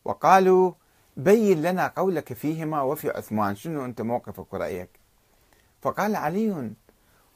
وقالوا 0.05 0.73
بين 1.17 1.63
لنا 1.63 1.93
قولك 1.97 2.33
فيهما 2.33 2.83
وفي 2.83 3.11
عثمان. 3.11 3.57
شنو 3.57 3.85
أنت 3.85 4.01
موقفك 4.01 4.53
ورأيك؟ 4.53 4.89
فقال 5.83 6.17
علي 6.17 6.71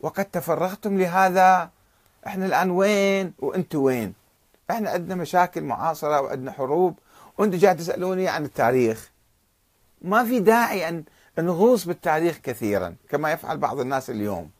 وقد 0.00 0.24
تفرغتم 0.24 0.98
لهذا. 0.98 1.70
إحنا 2.26 2.46
الآن 2.46 2.70
وين؟ 2.70 3.32
وأنتم 3.38 3.78
وين؟ 3.78 4.14
إحنا 4.70 4.90
عندنا 4.90 5.14
مشاكل 5.14 5.64
معاصرة 5.64 6.20
وعندنا 6.20 6.52
حروب. 6.52 6.98
وأنتم 7.38 7.58
جاي 7.58 7.74
تسألوني 7.74 8.28
عن 8.28 8.44
التاريخ. 8.44 9.10
ما 10.02 10.24
في 10.24 10.40
داعي 10.40 10.88
أن 10.88 11.04
نغوص 11.38 11.84
بالتاريخ 11.84 12.38
كثيرا 12.38 12.96
كما 13.08 13.32
يفعل 13.32 13.58
بعض 13.58 13.80
الناس 13.80 14.10
اليوم. 14.10 14.50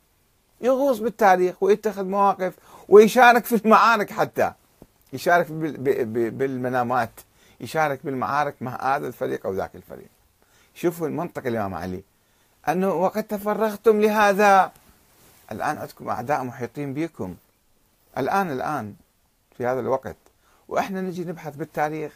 يغوص 0.60 0.98
بالتاريخ 0.98 1.62
ويتخذ 1.62 2.04
مواقف 2.04 2.54
ويشارك 2.88 3.44
في 3.44 3.64
المعارك 3.64 4.10
حتى. 4.10 4.52
يشارك 5.12 5.46
بالمنامات. 5.50 7.10
يشارك 7.60 8.00
بالمعارك 8.04 8.54
مع 8.60 8.96
هذا 8.96 9.06
الفريق 9.06 9.46
أو 9.46 9.52
ذاك 9.52 9.74
الفريق. 9.74 10.08
شوفوا 10.74 11.08
المنطق 11.08 11.46
الإمام 11.46 11.74
علي. 11.74 12.02
أنه 12.68 12.92
وقد 12.92 13.24
تفرغتم 13.24 14.00
لهذا. 14.00 14.72
الآن 15.52 15.78
عندكم 15.78 16.08
أعداء 16.08 16.44
محيطين 16.44 16.94
بكم. 16.94 17.34
الآن 18.18 18.50
الآن 18.50 18.94
في 19.56 19.66
هذا 19.66 19.80
الوقت. 19.80 20.16
وإحنا 20.68 21.00
نجي 21.00 21.24
نبحث 21.24 21.56
بالتاريخ. 21.56 22.12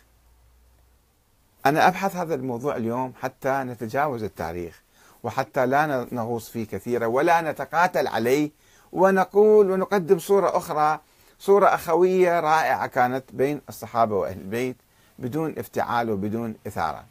أنا 1.67 1.89
أبحث 1.89 2.17
هذا 2.17 2.35
الموضوع 2.35 2.77
اليوم 2.77 3.13
حتى 3.21 3.51
نتجاوز 3.51 4.23
التاريخ. 4.23 4.83
وحتى 5.23 5.67
لا 5.67 6.07
نغوص 6.13 6.49
فيه 6.49 6.67
كثيرا 6.67 7.07
ولا 7.07 7.41
نتقاتل 7.41 8.07
عليه 8.07 8.51
ونقول 8.93 9.71
ونقدم 9.71 10.19
صورة 10.19 10.57
أخرى. 10.57 11.01
صورة 11.39 11.67
أخوية 11.67 12.41
رائعة 12.41 12.87
كانت 12.87 13.25
بين 13.33 13.61
الصحابة 13.69 14.17
وأهل 14.17 14.39
البيت 14.39 14.77
بدون 15.19 15.55
افتعال 15.59 16.11
وبدون 16.11 16.55
إثارة. 16.67 17.05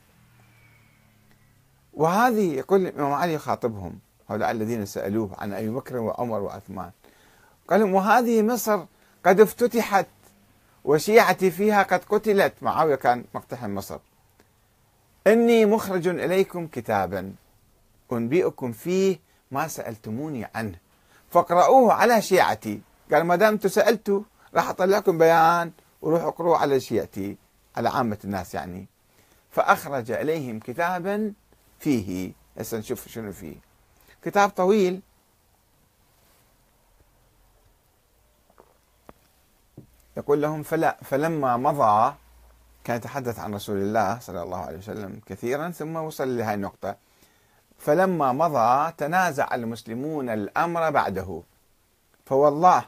وهذه 1.94 2.54
يقول 2.54 2.88
الإمام 2.88 3.14
علي 3.14 3.34
يخاطبهم 3.34 4.00
هؤلاء 4.30 4.52
الذين 4.52 4.86
سألوه 4.86 5.30
عن 5.38 5.54
أبي 5.54 5.70
بكر 5.70 5.98
وعمر 5.98 6.40
وعثمان. 6.40 6.92
قال 7.70 7.80
لهم 7.80 7.94
وهذه 7.94 8.42
مصر 8.42 8.86
قد 9.26 9.40
افتتحت 9.40 10.08
وشيعتي 10.86 11.52
فيها 11.52 11.84
قد 11.84 12.02
قتلت. 12.10 12.54
معاوية 12.62 12.96
كان 12.96 13.24
مقتحم 13.34 13.76
مصر. 13.76 14.00
إني 15.28 15.66
مخرج 15.66 16.08
إليكم 16.08 16.68
كتابا. 16.68 17.34
أنبئكم 18.12 18.72
فيه 18.72 19.20
ما 19.52 19.68
سألتموني 19.68 20.48
عنه. 20.56 20.80
فاقرؤوه 21.30 21.94
على 21.94 22.22
شيعتي. 22.22 22.82
قال 23.12 23.24
ما 23.24 23.36
دام 23.36 23.54
أنتم 23.54 23.70
سألتوا 23.70 24.22
راح 24.56 24.70
أطلع 24.70 24.98
لكم 24.98 25.18
بيان 25.18 25.72
وروحوا 26.02 26.28
اقرؤوا 26.28 26.58
على 26.58 26.80
شيعتي 26.80 27.38
على 27.76 27.90
عامة 27.90 28.18
الناس 28.24 28.54
يعني. 28.54 28.88
فأخرج 29.52 30.12
إليهم 30.12 30.60
كتابا 30.60 31.34
فيه. 31.80 32.32
هسه 32.58 32.78
نشوف 32.78 33.08
شنو 33.08 33.32
فيه. 33.32 33.56
كتاب 34.24 34.50
طويل. 34.50 35.02
يقول 40.18 40.42
لهم 40.42 40.64
فلا 40.64 40.98
فلما 41.04 41.58
مضى 41.58 42.16
كان 42.84 42.98
يتحدث 42.98 43.40
عن 43.40 43.56
رسول 43.56 43.78
الله 43.78 44.20
صلى 44.20 44.44
الله 44.44 44.58
عليه 44.58 44.78
وسلم 44.78 45.22
كثيرا 45.26 45.70
ثم 45.70 45.96
وصل 45.96 46.38
لهذه 46.38 46.54
النقطة. 46.54 46.96
فلما 47.78 48.32
مضى 48.32 48.92
تنازع 48.98 49.56
المسلمون 49.56 50.30
الأمر 50.30 50.90
بعده. 50.90 51.42
فوالله 52.26 52.86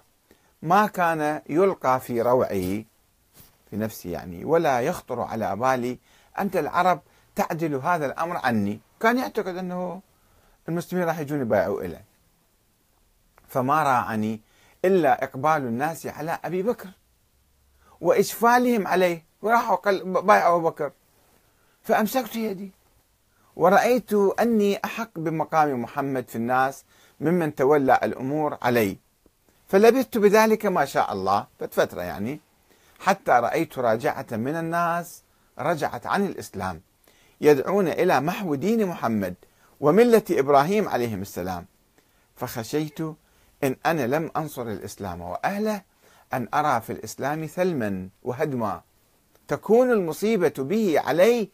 ما 0.62 0.88
كان 0.88 1.42
يلقى 1.50 2.00
في 2.00 2.22
روعي 2.22 2.86
في 3.70 3.78
نفسي 3.78 4.12
يعني 4.12 4.46
ولا 4.46 4.82
يخطر 4.82 5.22
على 5.22 5.56
بالي 5.56 5.98
أنت 6.40 6.56
العرب 6.56 7.02
تعدل 7.36 7.76
هذا 7.76 8.06
الأمر 8.06 8.38
عني. 8.38 8.80
كان 9.00 9.18
يعتقد 9.18 9.58
أنه 9.58 10.02
المسلمين 10.70 11.06
راح 11.06 11.20
يجون 11.20 11.42
يبايعوا 11.42 11.82
إليه 11.82 12.04
فما 13.48 13.84
راعني 13.84 14.42
إلا 14.86 15.24
إقبال 15.24 15.58
الناس 15.58 16.08
على 16.08 16.40
أبي 16.46 16.64
بكر 16.64 16.90
وإشفالهم 18.02 18.88
عليه. 18.88 19.26
وراحوا 19.42 19.92
بايعوا 20.22 20.58
أبو 20.58 20.70
بكر. 20.70 20.92
فأمسكت 21.84 22.36
يدي. 22.36 22.72
ورأيت 23.60 24.14
أني 24.14 24.80
أحق 24.86 25.10
بمقام 25.16 25.82
محمد 25.82 26.30
في 26.30 26.36
الناس 26.36 26.84
ممن 27.20 27.56
تولى 27.56 28.00
الأمور 28.04 28.58
علي. 28.62 28.98
فلبثت 29.68 30.18
بذلك 30.18 30.66
ما 30.66 30.86
شاء 30.86 31.14
الله 31.14 31.48
فترة 31.60 32.02
يعني 32.02 32.40
حتى 33.00 33.32
رأيت 33.32 33.80
راجعة 33.80 34.26
من 34.32 34.56
الناس 34.56 35.24
رجعت 35.60 36.08
عن 36.08 36.26
الإسلام 36.26 36.82
يدعون 37.42 37.88
إلى 37.88 38.22
محو 38.22 38.56
دين 38.56 38.86
محمد 38.86 39.36
وملة 39.80 40.24
إبراهيم 40.32 40.90
عليهم 40.90 41.22
السلام. 41.22 41.66
فخشيت 42.36 43.00
إن 43.64 43.76
أنا 43.86 44.08
لم 44.08 44.32
أنصر 44.38 44.62
الإسلام 44.62 45.22
وأهله 45.22 45.82
أن 46.34 46.48
أرى 46.54 46.82
في 46.82 46.92
الإسلام 46.94 47.46
ثلما 47.46 48.10
وهدما. 48.24 48.82
تكون 49.48 49.92
المصيبة 49.92 50.54
به 50.58 51.00
علي 51.00 51.50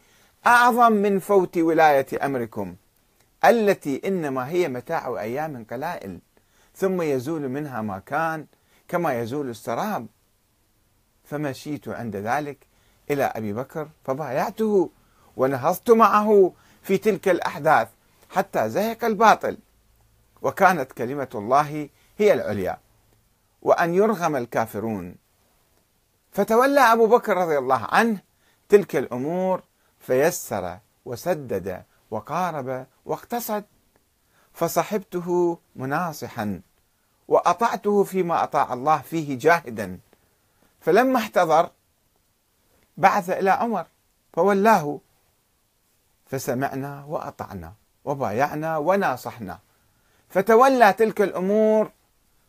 أعظم 0.48 0.92
من 0.92 1.20
فوت 1.20 1.58
ولاية 1.58 2.26
أمركم 2.26 2.76
التي 3.46 4.02
إنما 4.08 4.50
هي 4.50 4.68
متاع 4.68 5.20
أيام 5.20 5.66
قلائل 5.72 6.20
ثم 6.76 7.02
يزول 7.02 7.50
منها 7.50 7.82
ما 7.82 8.00
كان 8.00 8.46
كما 8.88 9.20
يزول 9.20 9.50
السراب. 9.50 10.08
فمشيت 11.24 11.88
عند 11.88 12.16
ذلك 12.16 12.58
إلى 13.12 13.24
أبي 13.24 13.54
بكر 13.54 13.90
فبايعته 14.04 14.90
ونهضت 15.38 15.92
معه 15.92 16.54
في 16.82 16.98
تلك 16.98 17.30
الأحداث 17.30 17.88
حتى 18.30 18.70
زهق 18.70 19.06
الباطل. 19.06 19.58
وكانت 20.42 20.92
كلمة 20.92 21.30
الله 21.36 21.90
هي 22.18 22.34
العليا 22.34 22.78
وأن 23.62 23.94
يرغم 23.94 24.36
الكافرون. 24.36 25.16
فتولى 26.32 26.80
أبو 26.80 27.08
بكر 27.08 27.38
رضي 27.38 27.58
الله 27.58 27.88
عنه 27.92 28.20
تلك 28.70 28.96
الأمور 28.96 29.62
فيسر 30.08 30.80
وسدد 31.06 31.84
وقارب 32.12 32.86
واقتصد 33.06 33.64
فصحبته 34.54 35.60
مناصحا 35.76 36.62
وأطعته 37.28 38.04
فيما 38.04 38.44
أطاع 38.44 38.74
الله 38.74 38.98
فيه 38.98 39.40
جاهدا. 39.40 40.00
فلما 40.82 41.20
احتضر 41.20 41.70
بعث 42.98 43.30
إلى 43.30 43.52
عمر 43.52 43.86
فولاه 44.34 45.00
فسمعنا 46.26 47.06
وأطعنا 47.08 47.74
وبايعنا 48.06 48.78
وناصحنا. 48.78 49.60
فتولى 50.30 50.94
تلك 50.94 51.22
الأمور 51.22 51.92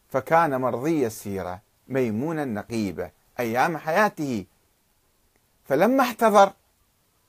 فكان 0.09 0.61
مرضي 0.61 1.07
السيرة 1.07 1.61
ميمونا 1.89 2.45
نقيبة 2.45 3.11
أيام 3.41 3.77
حياته. 3.77 4.45
فلما 5.65 6.03
احتضر 6.03 6.53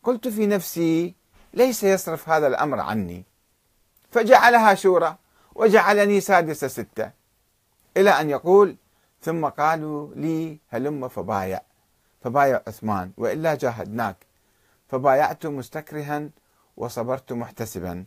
قلت 0.07 0.27
في 0.27 0.47
نفسي 0.47 1.15
ليس 1.53 1.83
يصرف 1.83 2.29
هذا 2.29 2.47
الأمر 2.47 2.79
عني. 2.79 3.25
فجعلها 4.11 4.75
شورى 4.75 5.15
وجعلني 5.55 6.21
سادس 6.21 6.65
ستة. 6.65 7.11
إلى 7.97 8.09
أن 8.09 8.29
يقول 8.29 8.75
ثم 9.21 9.45
قالوا 9.45 10.15
لي 10.15 10.59
هلم 10.69 11.07
فبايع. 11.07 11.61
فبايع 12.21 12.61
عثمان 12.67 13.11
وإلا 13.17 13.55
جاهدناك. 13.55 14.15
فبايعت 14.87 15.45
مستكرها 15.45 16.29
وصبرت 16.77 17.33
محتسبا. 17.33 18.05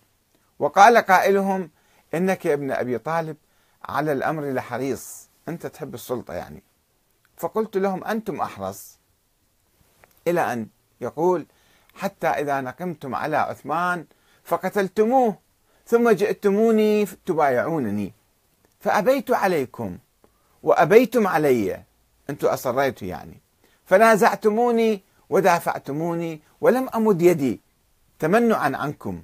وقال 0.59 0.99
قائلهم 0.99 1.71
إنك 2.15 2.47
يا 2.47 2.55
ابن 2.55 2.71
أبي 2.71 2.99
طالب 2.99 3.37
على 3.85 4.13
الأمر 4.13 4.53
لحريص. 4.53 5.29
أنت 5.49 5.67
تحب 5.67 5.95
السلطة 5.95 6.35
يعني. 6.35 6.63
فقلت 7.37 7.77
لهم 7.77 8.05
أنتم 8.05 8.41
أحرص. 8.41 8.99
إلى 10.29 10.53
أن 10.53 10.69
يقول 11.01 11.47
حتى 11.95 12.27
إذا 12.27 12.61
نقمتم 12.61 13.15
على 13.15 13.37
عثمان 13.37 14.05
فقتلتموه 14.45 15.37
ثم 15.87 16.11
جئتموني 16.11 17.07
تبايعونني 17.07 18.13
فأبيت 18.81 19.31
عليكم 19.31 19.99
وأبيتم 20.63 21.27
علي 21.27 21.83
أنتم 22.31 22.49
أصريتوا 22.49 23.09
يعني. 23.09 23.41
فنازعتموني 23.85 25.01
ودافعتموني 25.31 26.41
ولم 26.61 26.89
أمد 26.95 27.23
يدي 27.23 27.61
تمنعا 28.19 28.77
عنكم 28.77 29.23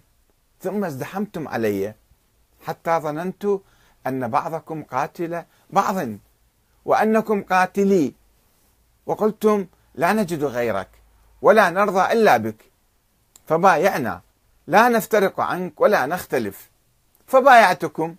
ثم 0.60 0.84
ازدحمتم 0.84 1.48
علي. 1.48 1.94
حتى 2.66 2.98
ظننت 2.98 3.46
أن 4.06 4.28
بعضكم 4.28 4.82
قاتل 4.82 5.42
بعض 5.70 5.96
وأنكم 6.84 7.42
قاتلي. 7.42 8.12
وقلتم 9.06 9.66
لا 9.94 10.12
نجد 10.12 10.44
غيرك. 10.44 10.88
ولا 11.42 11.70
نرضى 11.70 12.12
إلا 12.12 12.36
بك. 12.36 12.56
فبايعنا. 13.46 14.20
لا 14.66 14.88
نفترق 14.88 15.40
عنك 15.40 15.80
ولا 15.80 16.06
نختلف. 16.06 16.70
فبايعتكم. 17.26 18.16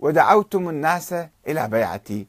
ودعوتم 0.00 0.68
الناس 0.68 1.14
إلى 1.46 1.68
بيعتي. 1.68 2.26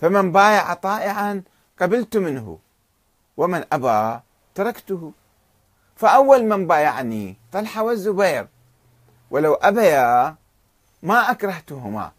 فمن 0.00 0.32
بايع 0.32 0.74
طائعا 0.74 1.42
قبلت 1.80 2.16
منه. 2.16 2.58
ومن 3.36 3.64
أبى 3.72 4.20
تركته. 4.54 5.12
فأول 5.96 6.44
من 6.44 6.66
بايعني 6.66 7.36
طلحة 7.52 7.82
والزبير. 7.82 8.48
ولو 9.30 9.54
أبيا 9.54 10.34
ما 11.02 11.30
أكرهتهما 11.30 12.12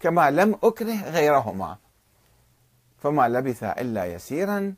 كما 0.00 0.30
لم 0.30 0.58
أكره 0.62 1.10
غيرهما. 1.10 1.76
فما 3.02 3.28
لبث 3.28 3.62
إلا 3.64 4.04
يسيرا 4.04 4.74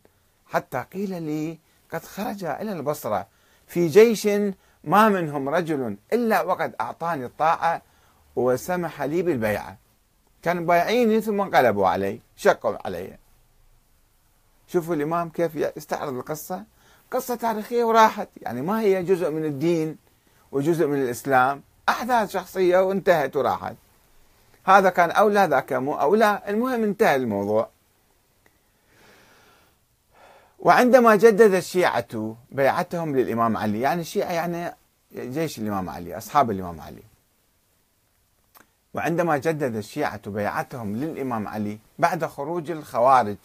حتى 0.47 0.85
قيل 0.93 1.23
لي 1.23 1.59
قد 1.93 2.05
خرج 2.05 2.45
إلى 2.45 2.73
البصرة. 2.73 3.27
في 3.67 3.89
جيش 3.89 4.27
ما 4.85 5.09
منهم 5.09 5.49
رجل 5.49 5.97
إلا 6.13 6.43
وقد 6.43 6.75
أعطاني 6.81 7.25
الطاعة 7.25 7.83
وسمح 8.37 9.03
لي 9.03 9.23
بالبيعة 9.23 9.77
كانوا 10.43 10.65
بايعيني 10.65 11.21
ثم 11.21 11.41
انقلبوا 11.41 11.89
علي 11.89 12.21
شقوا 12.37 12.77
علي. 12.85 13.19
شوفوا 14.69 14.95
الإمام 14.95 15.29
كيف 15.29 15.57
يستعرض 15.77 16.15
القصة. 16.15 16.65
قصة 17.11 17.35
تاريخية 17.35 17.85
وراحت 17.85 18.29
يعني 18.43 18.63
ما 18.63 18.81
هي 18.81 19.03
جزء 19.03 19.31
من 19.31 19.45
الدين 19.45 19.97
وجزء 20.53 20.87
من 20.87 21.03
الإسلام. 21.03 21.63
أحداث 21.89 22.31
شخصية 22.31 22.79
وانتهت 22.79 23.37
وراحت. 23.37 23.77
هذا 24.65 24.91
كان 24.91 25.11
أولى 25.11 25.47
ذاك 25.51 25.73
مو 25.73 25.95
أولى. 25.95 26.43
المهم 26.49 26.83
انتهى 26.83 27.17
الموضوع. 27.17 27.69
وعندما 30.67 31.17
جدد 31.17 31.55
الشيعة 31.55 32.37
بيعتهم 32.51 33.17
للإمام 33.17 33.57
علي 33.57 33.81
يعني 33.81 34.01
الشيعة 34.01 34.33
يعني 34.33 34.75
جيش 35.15 35.59
الإمام 35.59 35.89
علي 35.89 36.17
أصحاب 36.17 36.51
الإمام 36.51 36.81
علي. 36.81 37.03
وعندما 38.95 39.39
جدد 39.39 39.77
الشيعة 39.77 40.31
بيعتهم 40.31 40.97
للإمام 40.97 41.49
علي 41.49 41.79
بعد 41.99 42.25
خروج 42.25 42.71
الخوارج 42.71 43.37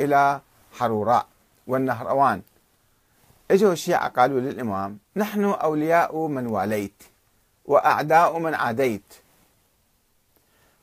إلى 0.00 0.40
حروراء 0.72 1.26
والنهروان. 1.66 2.42
إجوا 3.50 3.72
الشيعة 3.72 4.08
قالوا 4.08 4.40
للإمام 4.40 4.98
نحن 5.16 5.44
أولياء 5.44 6.26
من 6.26 6.46
واليت 6.46 7.02
وأعداء 7.64 8.38
من 8.38 8.54
عاديت. 8.54 9.14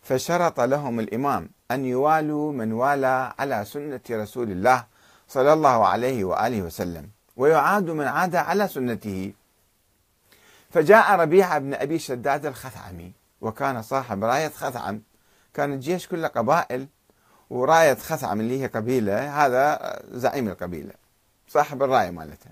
فشرط 0.04 0.60
لهم 0.60 1.00
الإمام 1.00 1.50
أن 1.72 1.86
يوالوا 1.86 2.52
من 2.52 2.74
والى 2.74 3.34
على 3.40 3.66
سنة 3.66 4.02
رسول 4.12 4.52
الله 4.52 4.95
صلى 5.28 5.54
الله 5.54 5.88
عليه 5.88 6.24
وآله 6.24 6.62
وسلم 6.62 7.10
ويعاد 7.38 7.90
من 7.90 8.08
عاد 8.08 8.36
على 8.36 8.68
سنته. 8.68 9.34
فجاء 10.70 11.20
ربيعة 11.20 11.60
بن 11.60 11.74
أبي 11.74 12.00
شداد 12.00 12.46
الخثعمي 12.46 13.12
وكان 13.42 13.82
صاحب 13.82 14.24
راية 14.24 14.50
خثعم. 14.50 15.02
كان 15.54 15.74
الجيش 15.74 16.08
كله 16.08 16.28
قبائل 16.28 16.88
وراية 17.50 17.96
خثعم 17.96 18.40
اللي 18.40 18.62
هي 18.62 18.68
قبيلة 18.68 19.46
هذا 19.46 20.00
زعيم 20.12 20.48
القبيلة 20.48 20.94
صاحب 21.48 21.84
الراية 21.84 22.10
مالته 22.10 22.50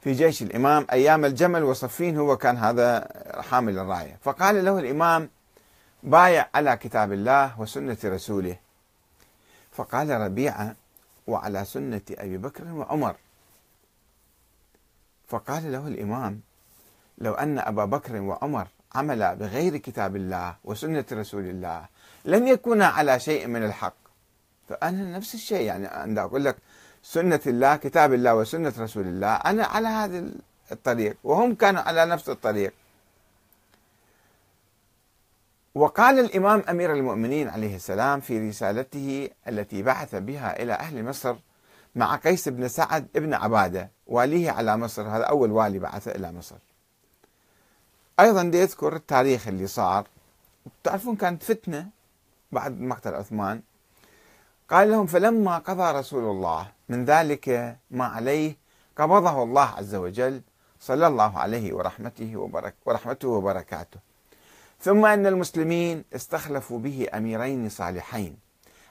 في 0.00 0.12
جيش 0.12 0.42
الإمام 0.42 0.86
أيام 0.92 1.24
الجمل 1.24 1.62
وصفين 1.62 2.18
هو 2.18 2.36
كان 2.36 2.56
هذا 2.56 3.08
حامل 3.50 3.78
الراية. 3.78 4.18
فقال 4.22 4.64
له 4.64 4.78
الإمام 4.78 5.30
بايع 6.02 6.48
على 6.54 6.76
كتاب 6.76 7.12
الله 7.12 7.60
وسنة 7.60 7.96
رسوله. 8.04 8.56
فقال 9.74 10.10
ربيعة 10.10 10.76
وعلى 11.26 11.64
سنة 11.64 12.00
أبي 12.10 12.36
بكر 12.36 12.72
وعمر. 12.72 13.16
فقال 15.28 15.72
له 15.72 15.88
الإمام 15.88 16.40
لو 17.18 17.34
أن 17.34 17.58
أبا 17.58 17.84
بكر 17.84 18.20
وعمر 18.20 18.66
عملا 18.94 19.34
بغير 19.34 19.76
كتاب 19.76 20.16
الله 20.16 20.56
وسنة 20.64 21.04
رسول 21.12 21.44
الله 21.44 21.86
لم 22.24 22.46
يكونا 22.46 22.86
على 22.86 23.20
شيء 23.20 23.46
من 23.46 23.64
الحق. 23.64 23.94
فأنا 24.68 25.18
نفس 25.18 25.34
الشيء 25.34 25.60
يعني 25.60 25.86
أنا 25.86 26.22
أقول 26.22 26.44
لك 26.44 26.56
سنة 27.02 27.40
الله 27.46 27.76
كتاب 27.76 28.14
الله 28.14 28.34
وسنة 28.34 28.72
رسول 28.78 29.06
الله 29.06 29.34
أنا 29.34 29.64
على 29.64 29.88
هذا 29.88 30.30
الطريق 30.72 31.16
وهم 31.24 31.54
كانوا 31.54 31.82
على 31.82 32.06
نفس 32.06 32.28
الطريق. 32.28 32.72
وقال 35.74 36.18
الإمام 36.18 36.62
أمير 36.70 36.92
المؤمنين 36.92 37.48
عليه 37.48 37.76
السلام 37.76 38.20
في 38.20 38.48
رسالته 38.48 39.30
التي 39.48 39.82
بعث 39.82 40.14
بها 40.14 40.62
إلى 40.62 40.72
أهل 40.72 41.04
مصر 41.04 41.36
مع 41.94 42.16
قيس 42.16 42.48
بن 42.48 42.68
سعد 42.68 43.08
بن 43.14 43.34
عبادة 43.34 43.90
واليه 44.06 44.50
على 44.50 44.76
مصر. 44.76 45.02
هذا 45.02 45.24
أول 45.24 45.50
والي 45.50 45.78
بعث 45.78 46.08
إلى 46.08 46.32
مصر. 46.32 46.56
أيضا 48.20 48.42
يذكر 48.42 48.96
التاريخ 48.96 49.48
اللي 49.48 49.66
صار. 49.66 50.06
تعرفون 50.84 51.16
كانت 51.16 51.42
فتنة 51.42 51.88
بعد 52.52 52.80
مقتل 52.80 53.14
عثمان. 53.14 53.62
قال 54.70 54.90
لهم 54.90 55.06
فلما 55.06 55.58
قضى 55.58 55.98
رسول 55.98 56.24
الله 56.24 56.66
من 56.88 57.04
ذلك 57.04 57.76
ما 57.90 58.04
عليه 58.04 58.56
قبضه 58.96 59.42
الله 59.42 59.74
عز 59.76 59.94
وجل 59.94 60.42
صلى 60.80 61.06
الله 61.06 61.38
عليه 61.38 61.72
ورحمته 61.74 62.36
وبرك 62.36 62.74
ورحمته 62.86 63.28
وبركاته. 63.28 64.03
ثم 64.84 65.06
أن 65.06 65.26
المسلمين 65.26 66.04
استخلفوا 66.14 66.78
به 66.78 67.08
أميرين 67.14 67.68
صالحين. 67.68 68.36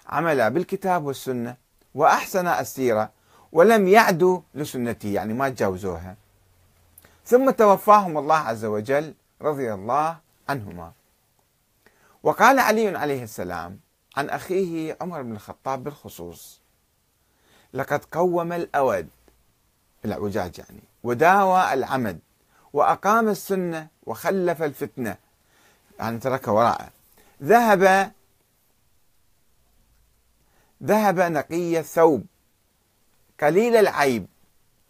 عملا 0.08 0.50
بالكتاب 0.50 1.06
والسنة 1.06 1.58
وأحسن 1.96 2.48
السيرة 2.48 3.12
ولم 3.52 3.88
يعدوا 3.88 4.42
لسنته 4.56 5.10
يعني 5.10 5.34
ما 5.34 5.50
تجاوزوها. 5.50 6.16
ثم 7.26 7.50
توفاهم 7.50 8.18
الله 8.18 8.36
عز 8.36 8.66
وجل 8.66 9.14
رضي 9.42 9.74
الله 9.74 10.18
عنهما. 10.50 10.92
وقال 12.24 12.60
علي 12.60 12.98
عليه 12.98 13.24
السلام 13.24 13.80
عن 14.18 14.30
أخيه 14.30 14.98
عمر 15.02 15.22
بن 15.22 15.32
الخطاب 15.32 15.84
بالخصوص 15.84 16.62
لقد 17.74 18.06
قوم 18.12 18.54
الأود. 18.54 19.10
العوجاج 20.06 20.60
يعني. 20.60 20.84
وداوى 21.04 21.74
العمد 21.74 22.20
وأقام 22.74 23.30
السنة 23.30 23.88
وخلف 24.06 24.64
الفتنة 24.64 25.18
يعني 26.00 26.20
ترك 26.20 26.48
وراءه 26.48 26.90
ذهب 27.44 28.12
ذهب 30.84 31.20
نقي 31.20 31.80
الثوب. 31.80 32.26
قليل 33.42 33.76
العيب. 33.76 34.26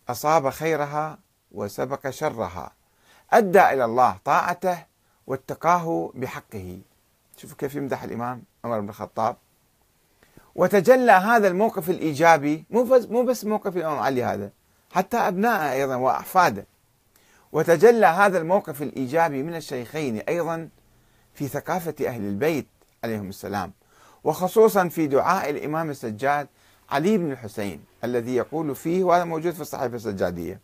أصاب 0.09 0.49
خيرها 0.49 1.19
وسبق 1.51 2.09
شرها. 2.09 2.71
أدى 3.31 3.61
إلى 3.61 3.85
الله 3.85 4.17
طاعته 4.25 4.85
واتقاه 5.27 6.11
بحقه. 6.15 6.79
شوفوا 7.37 7.57
كيف 7.57 7.75
يمدح 7.75 8.03
الإمام 8.03 8.43
عمر 8.63 8.79
بن 8.79 8.89
الخطاب. 8.89 9.35
وتجلى 10.55 11.11
هذا 11.11 11.47
الموقف 11.47 11.89
الإيجابي 11.89 12.65
مو 12.69 12.83
بس, 12.83 13.05
مو 13.05 13.23
بس 13.23 13.45
موقف 13.45 13.77
الإمام 13.77 13.99
علي 13.99 14.23
هذا 14.23 14.51
حتى 14.91 15.17
أبنائه 15.17 15.73
أيضا 15.73 15.95
وأحفاده. 15.95 16.65
وتجلى 17.51 18.05
هذا 18.05 18.37
الموقف 18.37 18.81
الإيجابي 18.81 19.43
من 19.43 19.55
الشيخين 19.55 20.17
أيضا 20.17 20.69
في 21.33 21.47
ثقافة 21.47 21.95
أهل 22.07 22.21
البيت 22.21 22.67
عليهم 23.03 23.29
السلام 23.29 23.71
وخصوصا 24.23 24.87
في 24.87 25.07
دعاء 25.07 25.49
الإمام 25.49 25.89
السجاد 25.89 26.47
علي 26.89 27.17
بن 27.17 27.31
الحسين 27.31 27.83
الذي 28.03 28.35
يقول 28.35 28.75
فيه 28.75 29.03
وهذا 29.03 29.23
موجود 29.23 29.53
في 29.53 29.61
الصحيفة 29.61 29.95
السجادية. 29.95 30.59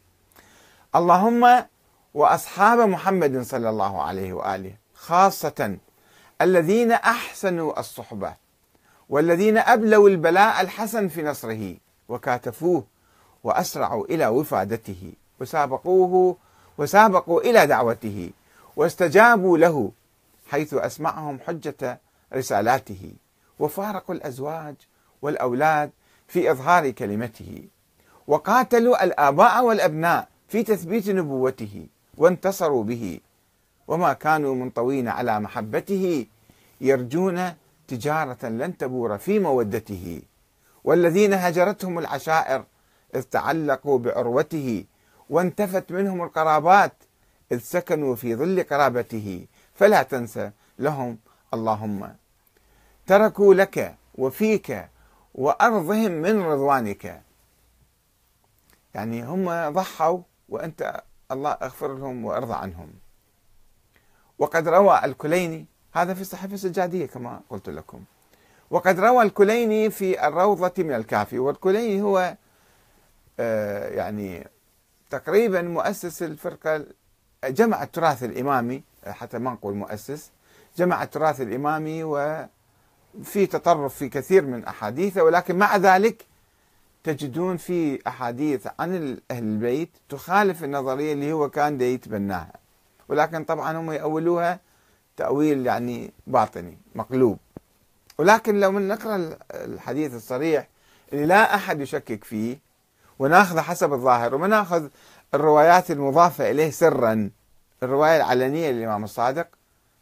اللهم 0.95 1.65
وأصحاب 2.13 2.79
محمد 2.79 3.41
صلى 3.41 3.69
الله 3.69 4.01
عليه 4.01 4.34
وآله 4.34 4.73
خاصة 4.93 5.77
الذين 6.41 6.91
أحسنوا 6.91 7.79
الصحبة 7.79 8.34
والذين 9.10 9.58
أبلوا 9.58 10.10
البلاء 10.10 10.62
الحسن 10.62 11.08
في 11.08 11.23
نصره 11.23 11.75
وكاتفوه 12.10 12.84
وأسرعوا 13.43 14.05
إلى 14.05 14.27
وفادته 14.27 15.13
وسابقوه 15.41 16.36
وسابقوا 16.77 17.41
إلى 17.41 17.67
دعوته 17.67 18.29
واستجابوا 18.75 19.58
له 19.58 19.91
حيث 20.49 20.73
أسمعهم 20.73 21.39
حجة 21.47 21.99
رسالاته 22.33 23.13
وفارقوا 23.59 24.15
الأزواج 24.15 24.75
والأولاد 25.21 25.91
في 26.27 26.51
إظهار 26.51 26.89
كلمته 26.89 27.63
وقاتلوا 28.27 29.03
الآباء 29.03 29.63
والأبناء 29.65 30.27
في 30.47 30.63
تثبيت 30.63 31.09
نبوته 31.09 31.88
وانتصروا 32.17 32.83
به 32.83 33.19
وما 33.88 34.13
كانوا 34.13 34.55
منطوين 34.55 35.07
على 35.07 35.39
محبته 35.39 36.25
يرجون 36.81 37.53
تجارة 37.88 38.45
لن 38.45 38.77
تبور 38.77 39.17
في 39.17 39.39
مودته 39.39 40.21
والذين 40.83 41.33
هجرتهم 41.33 41.99
العشائر 41.99 42.63
إذ 43.15 43.21
تعلقوا 43.21 43.99
بعروته 43.99 44.85
وانتفت 45.29 45.91
منهم 45.91 46.21
القرابات 46.23 46.93
إذ 47.51 47.59
سكنوا 47.59 48.15
في 48.15 48.35
ظل 48.35 48.63
قرابته 48.63 49.45
فلا 49.79 50.03
تنسى 50.03 50.51
لهم. 50.79 51.17
اللهم 51.53 52.15
تركوا 53.07 53.53
لك 53.53 53.95
وفيك 54.15 54.89
وأرضهم 55.35 56.11
من 56.11 56.41
رضوانك. 56.41 57.21
يعني 58.93 59.23
هم 59.23 59.69
ضحوا 59.69 60.19
وأنت 60.49 61.03
الله 61.31 61.51
أغفر 61.51 61.97
لهم 61.97 62.25
وأرضى 62.25 62.53
عنهم. 62.53 62.89
وقد 64.39 64.67
روى 64.67 65.01
الكليني 65.05 65.65
هذا 65.93 66.13
في 66.13 66.21
الصحيفة 66.21 66.53
السجادية 66.53 67.05
كما 67.05 67.41
قلت 67.49 67.69
لكم. 67.69 68.03
وقد 68.69 68.99
روى 68.99 69.23
الكليني 69.23 69.89
في 69.89 70.27
الروضة 70.27 70.83
من 70.83 70.93
الكافي 70.93 71.39
والكليني 71.39 72.01
هو 72.01 72.37
آه، 73.39 73.89
يعني 73.89 74.47
تقريبا 75.09 75.61
مؤسس 75.61 76.23
الفرقة 76.23 76.85
جمع 77.45 77.83
التراث 77.83 78.23
الإمامي 78.23 78.83
حتى 79.07 79.38
ما 79.39 79.51
نقول 79.51 79.73
مؤسس 79.73 80.31
جمع 80.77 81.03
التراث 81.03 81.41
الإمامي 81.41 82.03
وفي 82.03 83.45
تطرف 83.49 83.95
في 83.95 84.09
كثير 84.09 84.45
من 84.45 84.65
أحاديثه 84.65 85.23
ولكن 85.23 85.55
مع 85.57 85.77
ذلك 85.77 86.25
تجدون 87.03 87.57
في 87.57 88.07
أحاديث 88.07 88.67
عن 88.79 89.17
أهل 89.31 89.43
البيت 89.43 89.89
تخالف 90.09 90.63
النظرية 90.63 91.13
اللي 91.13 91.33
هو 91.33 91.49
كان 91.49 91.81
يتبناها. 91.81 92.53
ولكن 93.09 93.43
طبعا 93.43 93.77
هم 93.77 93.91
يأولوها 93.91 94.59
تأويل 95.17 95.65
يعني 95.65 96.13
باطني 96.27 96.77
مقلوب. 96.95 97.38
ولكن 98.17 98.59
لو 98.59 98.71
نقرأ 98.71 99.38
الحديث 99.51 100.15
الصريح 100.15 100.67
اللي 101.13 101.25
لا 101.25 101.55
أحد 101.55 101.81
يشكك 101.81 102.23
فيه 102.23 102.59
وناخذه 103.19 103.62
حسب 103.62 103.93
الظاهر 103.93 104.35
وما 104.35 104.47
ناخذ 104.47 104.88
الروايات 105.33 105.91
المضافة 105.91 106.51
إليه 106.51 106.71
سرا 106.71 107.29
الرواية 107.83 108.17
العلنية 108.17 108.71
للإمام 108.71 109.03
الصادق. 109.03 109.47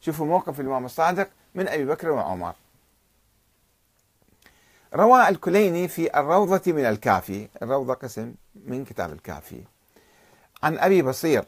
شوفوا 0.01 0.25
موقف 0.25 0.59
الإمام 0.59 0.85
الصادق 0.85 1.29
من 1.55 1.67
أبي 1.67 1.85
بكر 1.85 2.09
وعمر. 2.09 2.55
روى 4.93 5.29
الكليني 5.29 5.87
في 5.87 6.19
الروضة 6.19 6.71
من 6.73 6.85
الكافي. 6.85 7.49
الروضة 7.61 7.93
قسم 7.93 8.33
من 8.55 8.85
كتاب 8.85 9.13
الكافي. 9.13 9.63
عن 10.63 10.77
أبي 10.77 11.01
بصير. 11.01 11.45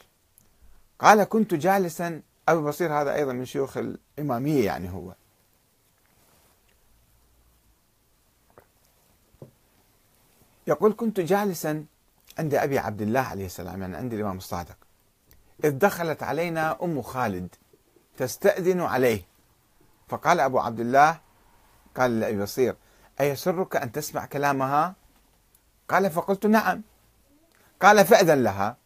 قال 0.99 1.23
كنت 1.23 1.53
جالسا. 1.53 2.21
أبو 2.49 2.67
بصير 2.67 2.93
هذا 2.93 3.15
أيضا 3.15 3.33
من 3.33 3.45
شيوخ 3.45 3.77
الإمامية 3.77 4.65
يعني 4.65 4.89
هو. 4.89 5.13
يقول 10.67 10.93
كنت 10.97 11.19
جالسا 11.19 11.85
عند 12.39 12.53
أبي 12.53 12.79
عبد 12.79 13.01
الله 13.01 13.19
عليه 13.19 13.45
السلام 13.45 13.81
يعني 13.81 13.97
عند 13.97 14.13
الإمام 14.13 14.37
الصادق. 14.37 14.77
إذ 15.63 15.72
دخلت 15.72 16.24
علينا 16.24 16.78
أم 16.84 17.02
خالد 17.02 17.56
تستأذن 18.17 18.82
عليه. 18.82 19.22
فقال 20.08 20.39
أبو 20.39 20.60
عبد 20.60 20.80
الله 20.80 21.19
قال 21.95 22.19
لأبي 22.19 22.41
بصير 22.41 22.76
أيسرك 23.19 23.76
أن 23.76 23.91
تسمع 23.91 24.26
كلامها؟ 24.26 24.95
قال 25.89 26.12
فقلت 26.12 26.45
نعم. 26.45 26.82
قال 27.82 28.06
فأذن 28.06 28.43
لها. 28.43 28.78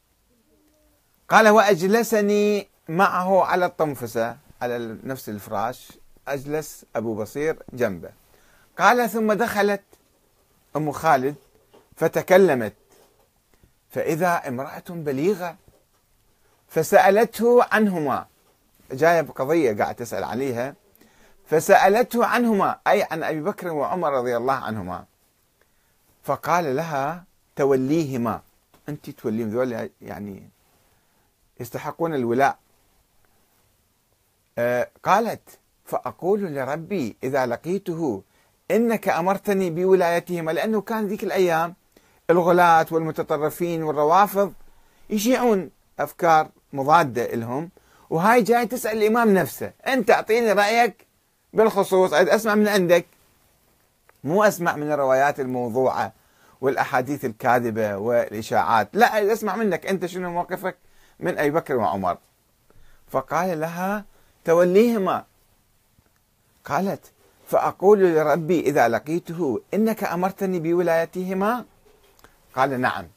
قال 1.30 1.50
وأجلسني 1.50 2.68
معه 2.90 3.44
على 3.44 3.66
الطنفسة 3.66 4.38
على 4.62 4.98
نفس 5.04 5.30
الفراش 5.30 5.92
أجلس 6.28 6.86
أبو 6.96 7.16
بصير 7.16 7.64
جنبه. 7.74 8.10
قال 8.78 9.10
ثم 9.10 9.34
دخلت 9.34 9.84
أم 10.76 10.92
خالد 10.92 11.36
فتكلمت 11.96 12.74
فإذا 13.90 14.48
امرأة 14.48 14.84
بليغة 14.90 15.58
فسألته 16.74 17.64
عنهما. 17.72 18.26
جاية 18.92 19.22
بقضية 19.22 19.74
قاعد 19.74 19.96
تسأل 19.96 20.24
عليها. 20.24 20.76
فسألته 21.46 22.26
عنهما 22.26 22.80
أي 22.88 23.04
عن 23.12 23.24
أبي 23.24 23.42
بكر 23.42 23.68
وعمر 23.68 24.14
رضي 24.14 24.38
الله 24.38 24.54
عنهما. 24.54 25.06
فقال 26.24 26.76
لها 26.76 27.24
توليهما. 27.56 28.42
أنت 28.90 29.10
توليهم 29.10 29.50
ذول 29.50 29.90
يعني 30.02 30.50
يستحقون 31.60 32.14
الولاء. 32.14 32.58
آه 34.58 34.90
قالت 35.04 35.50
فأقول 35.86 36.42
لربي 36.42 37.16
إذا 37.24 37.46
لقيته 37.46 38.24
إنك 38.72 39.10
أمرتني 39.10 39.70
بولايتهما 39.70 40.52
لأنه 40.52 40.82
كان 40.82 41.08
ذيك 41.08 41.24
الأيام 41.24 41.76
الغلاة 42.30 42.86
والمتطرفين 42.92 43.84
والروافض 43.84 44.54
يشيعون 45.10 45.72
أفكار 46.00 46.50
مضادة 46.74 47.26
لهم 47.26 47.70
وهاي 48.10 48.42
جاي 48.42 48.66
تسأل 48.66 48.98
الإمام 48.98 49.34
نفسه 49.34 49.72
أنت 49.88 50.12
أعطيني 50.12 50.52
رأيك؟ 50.52 51.08
بالخصوص 51.54 52.14
أسمع 52.14 52.56
من 52.56 52.68
عندك. 52.68 53.06
مو 54.24 54.44
أسمع 54.44 54.76
من 54.76 54.92
الروايات 54.92 55.40
الموضوعة 55.40 56.14
والأحاديث 56.62 57.26
الكاذبة 57.26 57.98
والإشاعات 57.98 58.90
لا 58.94 59.34
أسمع 59.34 59.56
منك. 59.56 59.86
أنت 59.86 60.06
شنو 60.06 60.32
موقفك؟ 60.32 60.78
من 61.20 61.38
أبي 61.38 61.52
بكر 61.52 61.76
وعمر. 61.76 62.18
فقال 63.08 63.60
لها 63.60 64.06
توليهما. 64.46 65.26
قالت 66.66 67.12
فأقول 67.48 68.00
لربي 68.00 68.60
إذا 68.60 68.88
لقيته 68.88 69.62
إنك 69.74 70.04
أمرتني 70.04 70.60
بولايتهما؟ 70.60 71.66
قال 72.56 72.82
نعم. 72.82 73.08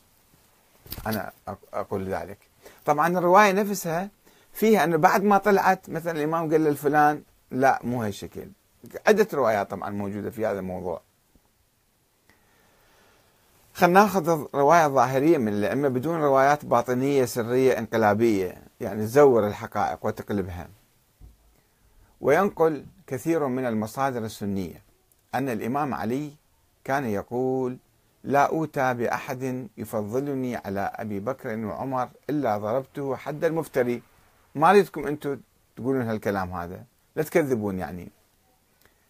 أنا 1.07 1.33
أقول 1.75 2.15
ذلك. 2.15 2.39
طبعا 2.87 3.19
الرواية 3.19 3.53
نفسها 3.53 4.11
فيها 4.53 4.85
أنه 4.85 4.97
بعد 4.97 5.23
ما 5.23 5.39
طلعت 5.39 5.91
مثلا 5.91 6.13
الإمام 6.13 6.51
قال 6.51 6.61
للفلان 6.61 7.23
لا 7.51 7.81
مو 7.85 8.03
هالشكل 8.03 8.49
عدة 9.07 9.29
روايات 9.35 9.71
طبعا 9.71 9.91
موجودة 9.91 10.31
في 10.31 10.47
هذا 10.47 10.59
الموضوع. 10.59 11.01
خلينا 13.75 14.01
ناخذ 14.01 14.47
رواية 14.55 14.87
ظاهرية 14.87 15.39
من 15.39 15.49
الأئمة 15.49 15.89
بدون 15.89 16.21
روايات 16.21 16.65
باطنية 16.65 17.25
سرية 17.25 17.79
انقلابية. 17.79 18.63
يعني 18.81 19.07
تزور 19.07 19.47
الحقائق 19.47 20.07
وتقلبها. 20.07 20.69
وينقل 22.21 22.85
كثير 23.07 23.47
من 23.47 23.67
المصادر 23.67 24.25
السنية 24.25 24.83
أن 25.35 25.49
الإمام 25.49 25.95
علي 25.95 26.31
كان 26.85 27.05
يقول 27.05 27.77
لا 28.27 28.47
أوتى 28.47 28.95
بأحد 28.95 29.69
يفضلني 29.79 30.57
على 30.57 30.91
أبي 30.95 31.21
بكر 31.21 31.67
وعمر 31.67 32.09
إلا 32.31 32.59
ضربته 32.59 33.17
حد 33.17 33.45
المفتري. 33.45 34.03
ما 34.55 34.71
أريدكم 34.71 35.07
أنتم 35.07 35.41
تقولون 35.77 36.03
هالكلام 36.03 36.53
هذا. 36.53 36.85
لا 37.17 37.23
تكذبون 37.23 37.79
يعني. 37.79 38.09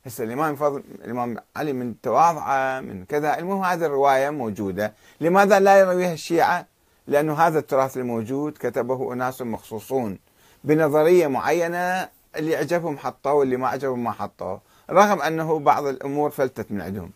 هسه 0.07 0.25
الإمام 0.25 0.57
فضل 0.57 0.83
الإمام 1.05 1.37
علي 1.57 1.73
من 1.73 2.01
تواضعه 2.01 2.81
من 2.81 3.05
كذا. 3.05 3.39
المهم 3.39 3.63
هذه 3.63 3.87
الرواية 3.87 4.31
موجودة. 4.31 4.93
لماذا 5.21 5.61
لا 5.61 5.79
يرويها 5.79 6.13
الشيعة؟ 6.13 6.67
لأنه 7.07 7.35
هذا 7.35 7.59
التراث 7.59 7.97
الموجود 7.97 8.53
كتبه 8.53 9.13
أناس 9.13 9.43
مخصوصون 9.43 10.19
بنظرية 10.65 11.27
معينة 11.27 12.09
اللي 12.37 12.57
عجبهم 12.57 12.99
حطوه 12.99 13.33
واللي 13.33 13.57
ما 13.57 13.69
عجبهم 13.69 14.05
ما 14.05 14.11
حطوه. 14.11 14.61
رغم 14.91 15.23
أنه 15.23 15.59
بعض 15.59 15.87
الأمور 15.87 16.31
فلتت 16.31 16.73
من 16.73 16.81
عندهم. 16.81 17.11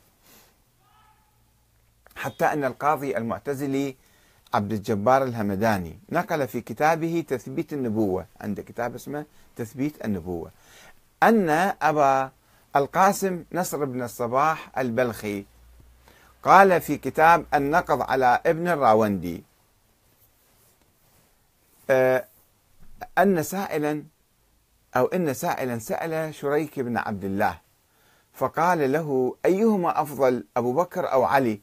حتى 2.21 2.45
أن 2.45 2.65
القاضي 2.65 3.17
المعتزلي 3.17 3.97
عبد 4.55 4.73
الجبار 4.73 5.23
الهمداني 5.25 5.99
نقل 6.13 6.49
في 6.49 6.61
كتابه 6.61 7.25
تثبيت 7.29 7.73
النبوة 7.73 8.27
عنده 8.41 8.63
كتاب 8.63 8.95
اسمه 8.95 9.25
تثبيت 9.57 10.05
النبوة 10.05 10.51
أن 11.23 11.51
أبا 11.83 12.31
القاسم 12.77 13.45
نصر 13.53 13.85
بن 13.85 14.03
الصباح 14.03 14.79
البلخي 14.79 15.45
قال 16.43 16.81
في 16.81 16.99
كتاب 16.99 17.45
النقض 17.55 18.03
على 18.03 18.41
ابن 18.47 18.69
الراوندي 18.69 19.45
آه، 21.91 22.25
أن 23.19 23.43
سائلا 23.43 24.03
أو 24.97 25.07
إن 25.07 25.35
سائلا 25.35 25.79
سأل 25.79 26.35
شريك 26.35 26.81
بن 26.81 26.97
عبد 26.97 27.25
الله 27.25 27.59
فقال 28.33 28.93
له 28.93 29.37
أيهما 29.45 30.03
أفضل 30.03 30.45
أبو 30.57 30.73
بكر 30.73 31.13
أو 31.13 31.25
علي؟ 31.25 31.61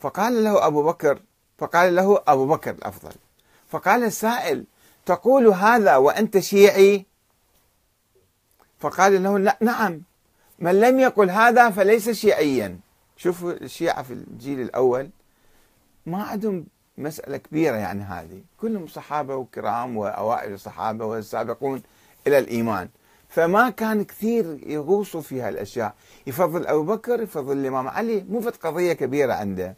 فقال 0.00 0.44
له 0.44 0.66
أبو 0.66 0.82
بكر 0.82 1.22
فقال 1.58 1.96
له 1.96 2.22
أبو 2.28 2.46
بكر 2.46 2.70
الأفضل. 2.70 3.12
فقال 3.68 4.04
السائل 4.04 4.64
تقول 5.06 5.46
هذا 5.46 5.96
وأنت 5.96 6.38
شيعي؟ 6.38 7.06
فقال 8.78 9.22
له 9.22 9.56
نعم. 9.60 10.02
من 10.58 10.80
لم 10.80 11.00
يقل 11.00 11.30
هذا 11.30 11.70
فليس 11.70 12.10
شيعيا. 12.10 12.78
شوفوا 13.16 13.52
الشيعة 13.52 14.02
في 14.02 14.12
الجيل 14.12 14.60
الأول 14.60 15.10
ما 16.06 16.22
عندهم 16.22 16.66
مسألة 16.98 17.36
كبيرة 17.36 17.76
يعني 17.76 18.02
هذه. 18.02 18.40
كلهم 18.60 18.86
صحابة 18.86 19.36
وكرام 19.36 19.96
وأوائل 19.96 20.52
الصحابة 20.52 21.04
والسابقون 21.04 21.82
إلى 22.26 22.38
الإيمان. 22.38 22.88
فما 23.28 23.70
كان 23.70 24.04
كثير 24.04 24.60
يغوصوا 24.66 25.20
في 25.20 25.40
هالأشياء. 25.40 25.94
يفضل 26.26 26.66
أبو 26.66 26.82
بكر 26.82 27.22
يفضل 27.22 27.52
الإمام 27.52 27.88
علي. 27.88 28.24
مو 28.28 28.40
قضية 28.62 28.92
كبيرة 28.92 29.32
عنده. 29.32 29.74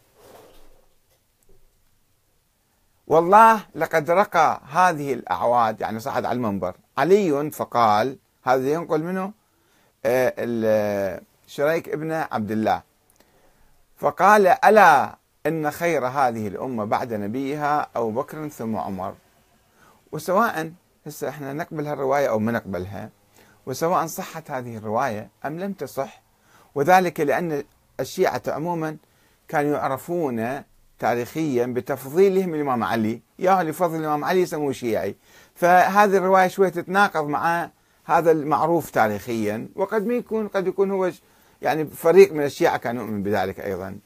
والله 3.07 3.59
لقد 3.75 4.11
رقى 4.11 4.61
هذه 4.69 5.13
الأعواد 5.13 5.81
يعني 5.81 5.99
صعد 5.99 6.25
على 6.25 6.35
المنبر. 6.35 6.75
علي 6.97 7.51
فقال 7.51 8.17
هذا 8.43 8.69
ينقل 8.69 9.03
منه 9.03 9.31
آه، 10.05 11.21
شريك 11.47 11.89
ابن 11.89 12.11
عبد 12.11 12.51
الله. 12.51 12.81
فقال 13.97 14.47
ألا 14.47 15.17
إن 15.45 15.71
خير 15.71 16.07
هذه 16.07 16.47
الأمة 16.47 16.85
بعد 16.85 17.13
نبيها 17.13 17.87
أبو 17.95 18.11
بكر 18.11 18.47
ثم 18.47 18.75
عمر؟ 18.75 19.15
وسواء 20.11 20.71
هسه 21.07 21.29
إحنا 21.29 21.53
نقبل 21.53 21.87
هالرواية 21.87 22.29
أو 22.29 22.39
ما 22.39 22.51
نقبلها 22.51 23.09
وسواء 23.65 24.05
صحت 24.05 24.51
هذه 24.51 24.77
الرواية 24.77 25.29
أم 25.45 25.59
لم 25.59 25.73
تصح 25.73 26.21
وذلك 26.75 27.19
لأن 27.19 27.63
الشيعة 27.99 28.41
عموما 28.47 28.97
كانوا 29.47 29.77
يعرفون 29.77 30.63
تاريخيا 31.03 31.65
بتفضيلهم 31.65 32.53
الإمام 32.53 32.83
علي. 32.83 33.21
يا 33.39 33.61
اللي 33.61 33.73
فضل 33.73 33.99
الإمام 33.99 34.23
علي 34.23 34.41
يسموه 34.41 34.71
شيعي. 34.71 35.15
فهذه 35.55 36.17
الرواية 36.17 36.47
شوية 36.47 36.69
تتناقض 36.69 37.27
مع 37.27 37.69
هذا 38.05 38.31
المعروف 38.31 38.89
تاريخيا. 38.89 39.67
وقد 39.75 40.05
ما 40.05 40.13
يكون 40.13 40.47
قد 40.47 40.67
يكون 40.67 40.91
هو 40.91 41.11
يعني 41.61 41.85
فريق 41.85 42.33
من 42.33 42.43
الشيعة 42.43 42.77
كان 42.77 42.95
يؤمن 42.95 43.23
بذلك 43.23 43.59
أيضا. 43.59 43.99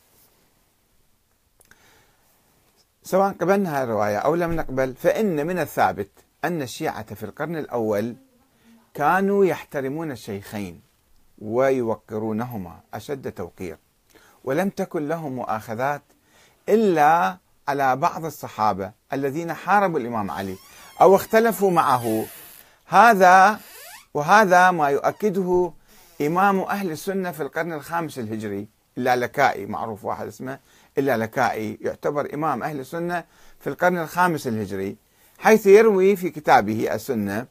سواء 3.03 3.33
قبلنا 3.33 3.77
هذه 3.77 3.83
الرواية 3.83 4.17
أو 4.17 4.35
لم 4.35 4.53
نقبل 4.53 4.95
فإن 4.95 5.47
من 5.47 5.59
الثابت 5.59 6.09
أن 6.45 6.61
الشيعة 6.61 7.13
في 7.13 7.23
القرن 7.23 7.55
الأول 7.55 8.15
كانوا 8.93 9.45
يحترمون 9.45 10.11
الشيخين 10.11 10.81
ويوقرونهما 11.41 12.79
أشد 12.93 13.31
توقير. 13.31 13.77
ولم 14.43 14.69
تكن 14.69 15.07
لهم 15.07 15.31
مؤاخذات 15.35 16.01
إلا 16.69 17.37
على 17.67 17.95
بعض 17.95 18.25
الصحابة 18.25 18.91
الذين 19.13 19.53
حاربوا 19.53 19.99
الإمام 19.99 20.31
علي 20.31 20.55
أو 21.01 21.15
اختلفوا 21.15 21.71
معه. 21.71 22.25
هذا 22.85 23.59
وهذا 24.13 24.71
ما 24.71 24.89
يؤكده 24.89 25.71
إمام 26.21 26.59
أهل 26.59 26.91
السنة 26.91 27.31
في 27.31 27.43
القرن 27.43 27.73
الخامس 27.73 28.19
الهجري 28.19 28.67
اللالكائي 28.97 29.65
معروف 29.65 30.05
واحد 30.05 30.27
اسمه 30.27 30.59
اللالكائي 30.97 31.77
يعتبر 31.81 32.33
إمام 32.33 32.63
أهل 32.63 32.79
السنة 32.79 33.23
في 33.59 33.67
القرن 33.67 33.97
الخامس 33.97 34.47
الهجري. 34.47 34.97
حيث 35.37 35.65
يروي 35.65 36.15
في 36.15 36.29
كتابه 36.29 36.95
السنة 36.95 37.45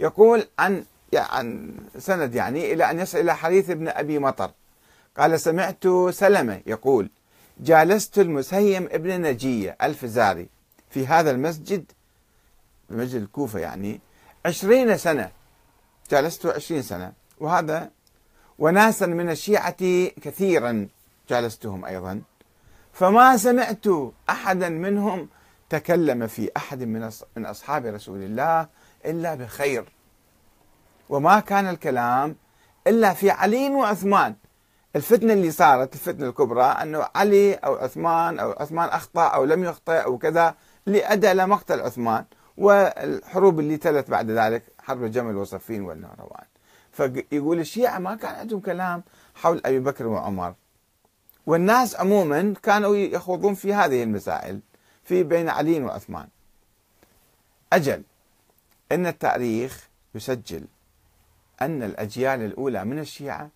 يقول 0.00 0.46
عن 0.58 0.84
عن 1.14 1.74
سند 1.98 2.34
يعني 2.34 2.72
إلى 2.72 2.90
أن 2.90 3.00
يصل 3.00 3.18
إلى 3.18 3.36
حديث 3.36 3.70
ابن 3.70 3.88
أبي 3.88 4.18
مطر. 4.18 4.50
قال 5.18 5.40
سمعت 5.40 5.84
سلمة 6.10 6.60
يقول 6.66 7.10
جالست 7.60 8.18
المسيم 8.18 8.88
ابن 8.92 9.22
نجية 9.22 9.76
الفزاري 9.82 10.48
في 10.90 11.06
هذا 11.06 11.30
المسجد 11.30 11.92
مسجد 12.90 13.22
الكوفة 13.22 13.58
يعني 13.58 14.00
عشرين 14.46 14.96
سنة 14.96 15.30
جالست 16.10 16.46
عشرين 16.46 16.82
سنة. 16.82 17.12
وهذا 17.40 17.90
وناسا 18.58 19.06
من 19.06 19.30
الشيعة 19.30 19.76
كثيرا 20.22 20.88
جالستهم 21.28 21.84
أيضا. 21.84 22.22
فما 22.92 23.36
سمعت 23.36 23.86
أحدا 24.30 24.68
منهم 24.68 25.28
تكلم 25.70 26.26
في 26.26 26.50
أحد 26.56 26.82
من 27.36 27.46
أصحاب 27.46 27.86
رسول 27.86 28.22
الله 28.22 28.68
إلا 29.04 29.34
بخير. 29.34 29.84
وما 31.08 31.40
كان 31.40 31.66
الكلام 31.68 32.36
إلا 32.86 33.14
في 33.14 33.30
علي 33.30 33.70
وعثمان. 33.70 34.34
الفتنة 34.96 35.32
اللي 35.32 35.50
صارت 35.50 35.94
الفتنة 35.94 36.28
الكبرى 36.28 36.64
أنه 36.64 37.06
علي 37.14 37.54
أو 37.54 37.74
عثمان 37.74 38.38
أو 38.38 38.50
عثمان 38.52 38.88
أخطأ 38.88 39.26
أو 39.26 39.44
لم 39.44 39.64
يخطئ 39.64 39.92
أو 40.04 40.18
كذا 40.18 40.54
اللي 40.86 41.06
أدى 41.06 41.32
إلى 41.32 41.46
مقتل 41.46 41.80
عثمان. 41.80 42.24
والحروب 42.56 43.60
اللي 43.60 43.76
تلت 43.76 44.10
بعد 44.10 44.30
ذلك 44.30 44.62
حرب 44.78 45.04
الجمل 45.04 45.36
وصفين 45.36 45.82
والنهروان. 45.82 46.44
فيقول 46.92 47.60
الشيعة 47.60 47.98
ما 47.98 48.14
كان 48.14 48.34
عندهم 48.34 48.60
كلام 48.60 49.02
حول 49.34 49.60
أبي 49.64 49.80
بكر 49.80 50.06
وعمر. 50.06 50.54
والناس 51.46 51.96
عموما 51.96 52.54
كانوا 52.62 52.96
يخوضون 52.96 53.54
في 53.54 53.74
هذه 53.74 54.02
المسائل 54.02 54.60
في 55.04 55.22
بين 55.22 55.48
علي 55.48 55.82
وعثمان. 55.82 56.28
أجل 57.72 58.02
إن 58.92 59.06
التاريخ 59.06 59.88
يسجل 60.14 60.64
أن 61.62 61.82
الأجيال 61.82 62.40
الأولى 62.42 62.84
من 62.84 62.98
الشيعة 62.98 63.55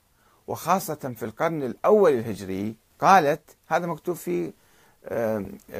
وخاصة 0.51 1.15
في 1.17 1.23
القرن 1.23 1.63
الأول 1.63 2.13
الهجري 2.13 2.75
قالت 3.01 3.41
هذا 3.69 3.87
مكتوب 3.87 4.17
في 4.17 4.53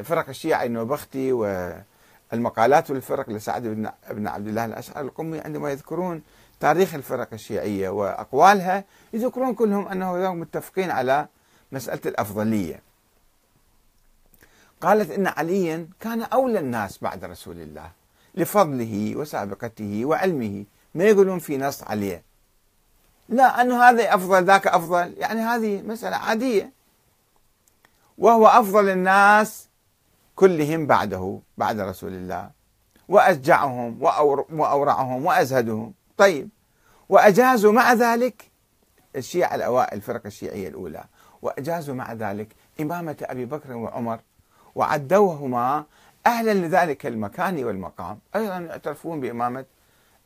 فرق 0.03 0.29
الشيعة 0.29 0.63
النوبختي 0.63 1.31
والمقالات 1.31 2.91
والفرق 2.91 3.29
لسعد 3.29 3.63
بن 4.09 4.27
عبد 4.27 4.47
الله 4.47 4.65
الأشعري 4.65 5.05
القمي 5.05 5.39
عندما 5.39 5.71
يذكرون 5.71 6.21
تاريخ 6.59 6.93
الفرق 6.93 7.27
الشيعية 7.33 7.89
وأقوالها 7.89 8.83
يذكرون 9.13 9.53
كلهم 9.53 9.87
أنه 9.87 10.33
متفقين 10.33 10.91
على 10.91 11.27
مسألة 11.71 12.01
الأفضلية. 12.05 12.81
قالت 14.81 15.11
إن 15.11 15.27
عليا 15.27 15.87
كان 15.99 16.21
أولى 16.21 16.59
الناس 16.59 16.97
بعد 16.97 17.25
رسول 17.25 17.59
الله 17.59 17.91
لفضله 18.35 19.15
وسابقته 19.15 20.05
وعلمه 20.05 20.65
ما 20.95 21.03
يقولون 21.03 21.39
في 21.39 21.57
نص 21.57 21.83
عليه. 21.83 22.30
لا 23.31 23.61
أنه 23.61 23.83
هذا 23.83 24.15
أفضل 24.15 24.43
ذاك 24.45 24.67
أفضل. 24.67 25.13
يعني 25.17 25.41
هذه 25.41 25.81
مسألة 25.81 26.15
عادية. 26.15 26.71
وهو 28.17 28.47
أفضل 28.47 28.89
الناس 28.89 29.67
كلهم 30.35 30.87
بعده 30.87 31.39
بعد 31.57 31.79
رسول 31.79 32.13
الله. 32.13 32.51
وأشجعهم 33.09 34.03
وأورعهم 34.51 35.25
وأزهدهم. 35.25 35.93
طيب 36.17 36.49
وأجازوا 37.09 37.71
مع 37.71 37.93
ذلك 37.93 38.51
الشيعة 39.15 39.55
الأوائل 39.55 39.97
الفرق 39.97 40.21
الشيعية 40.25 40.67
الأولى. 40.67 41.03
وأجازوا 41.41 41.95
مع 41.95 42.13
ذلك 42.13 42.55
إمامة 42.81 43.17
أبي 43.21 43.45
بكر 43.45 43.73
وعمر 43.73 44.19
وعدوهما 44.75 45.85
أهلا 46.25 46.53
لذلك 46.53 47.05
المكان 47.05 47.63
والمقام. 47.63 48.19
أيضا 48.35 48.57
يعترفون 48.57 49.19
بإمامة 49.19 49.65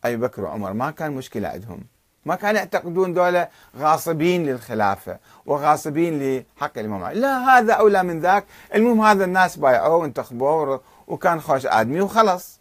أبي 0.06 0.18
بكر 0.18 0.44
وعمر 0.44 0.74
ما 0.74 0.92
كان 0.92 1.12
مشكلة 1.12 1.48
عندهم. 1.48 1.95
ما 2.26 2.36
كانوا 2.36 2.60
يعتقدون 2.60 3.14
دولة 3.14 3.48
غاصبين 3.78 4.46
للخلافة 4.46 5.20
وغاصبين 5.46 6.44
لحق 6.58 6.78
الإمام 6.78 7.04
علي. 7.04 7.20
لا 7.20 7.38
هذا 7.38 7.74
أولى 7.74 8.04
من 8.04 8.20
ذاك. 8.20 8.46
المهم 8.76 9.02
هذا 9.02 9.26
الناس 9.26 9.58
بايعوه 9.58 9.96
وانتخبوه 9.96 10.82
وكان 11.08 11.42
خوش 11.42 11.66
آدمي 11.66 12.02
وخلص. 12.02 12.60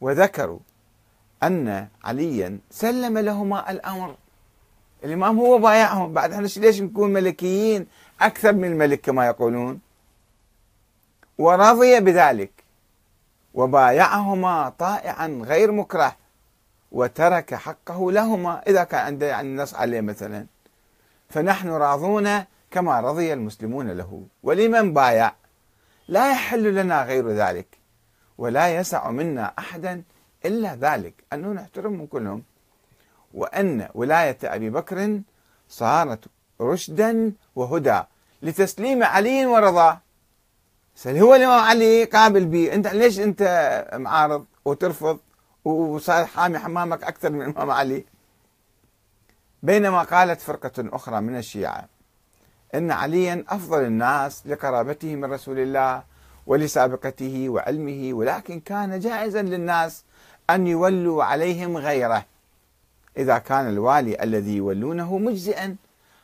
وذكروا 0.00 0.58
أن 1.42 1.88
عليا 2.04 2.58
سلم 2.70 3.18
لهما 3.18 3.70
الأمر. 3.70 4.14
الإمام 5.04 5.38
هو 5.38 5.58
بايعهم. 5.58 6.12
بعد 6.12 6.32
إحنا 6.32 6.46
ليش 6.46 6.80
نكون 6.80 7.12
ملكيين؟ 7.12 7.86
أكثر 8.20 8.52
من 8.52 8.64
الملك 8.64 9.00
كما 9.00 9.26
يقولون. 9.26 9.80
ورضي 11.38 12.00
بذلك. 12.00 12.50
وبايعهما 13.54 14.72
طائعا 14.78 15.42
غير 15.44 15.72
مكره. 15.72 16.16
وترك 16.94 17.54
حقه 17.54 18.12
لهما. 18.12 18.62
إذا 18.66 18.84
كان 18.84 19.00
عنده 19.00 19.26
يعني 19.26 19.56
نص 19.56 19.74
عليه 19.74 20.00
مثلا. 20.00 20.46
فنحن 21.28 21.68
راضون 21.68 22.44
كما 22.70 23.00
رضي 23.00 23.32
المسلمون 23.32 23.90
له. 23.90 24.26
ولمن 24.42 24.94
بايع؟ 24.94 25.32
لا 26.08 26.32
يحل 26.32 26.74
لنا 26.74 27.02
غير 27.02 27.30
ذلك. 27.30 27.66
ولا 28.38 28.76
يسع 28.76 29.10
منا 29.10 29.52
أحدا 29.58 30.02
إلا 30.44 30.74
ذلك. 30.74 31.14
أنه 31.32 31.48
نحترمهم 31.52 32.06
كلهم. 32.06 32.42
وأن 33.34 33.88
ولاية 33.94 34.38
أبي 34.44 34.70
بكر 34.70 35.20
صارت 35.68 36.24
رشدا 36.60 37.32
وهدى 37.56 38.00
لتسليم 38.42 39.02
علي 39.02 39.46
ورضاه 39.46 40.00
هو 41.06 41.34
الإمام 41.34 41.60
علي 41.60 42.04
قابل 42.04 42.44
به 42.44 42.74
أنت 42.74 42.86
ليش 42.86 43.20
أنت 43.20 43.42
معارض 43.94 44.44
وترفض؟ 44.64 45.18
وصار 45.64 46.26
حامي 46.26 46.58
حمامك 46.58 47.04
أكثر 47.04 47.30
من 47.30 47.42
الإمام 47.42 47.70
علي. 47.70 48.04
بينما 49.62 50.02
قالت 50.02 50.40
فرقة 50.40 50.72
أخرى 50.78 51.20
من 51.20 51.36
الشيعة 51.36 51.88
إن 52.74 52.90
عليا 52.90 53.44
أفضل 53.48 53.84
الناس 53.84 54.46
لقرابته 54.46 55.16
من 55.16 55.32
رسول 55.32 55.58
الله 55.58 56.02
ولسابقته 56.46 57.48
وعلمه 57.48 58.10
ولكن 58.12 58.60
كان 58.60 59.00
جائزا 59.00 59.42
للناس 59.42 60.04
أن 60.50 60.66
يولوا 60.66 61.24
عليهم 61.24 61.76
غيره. 61.76 62.24
إذا 63.16 63.38
كان 63.38 63.68
الوالي 63.68 64.22
الذي 64.22 64.56
يولونه 64.56 65.18
مجزئا 65.18 65.76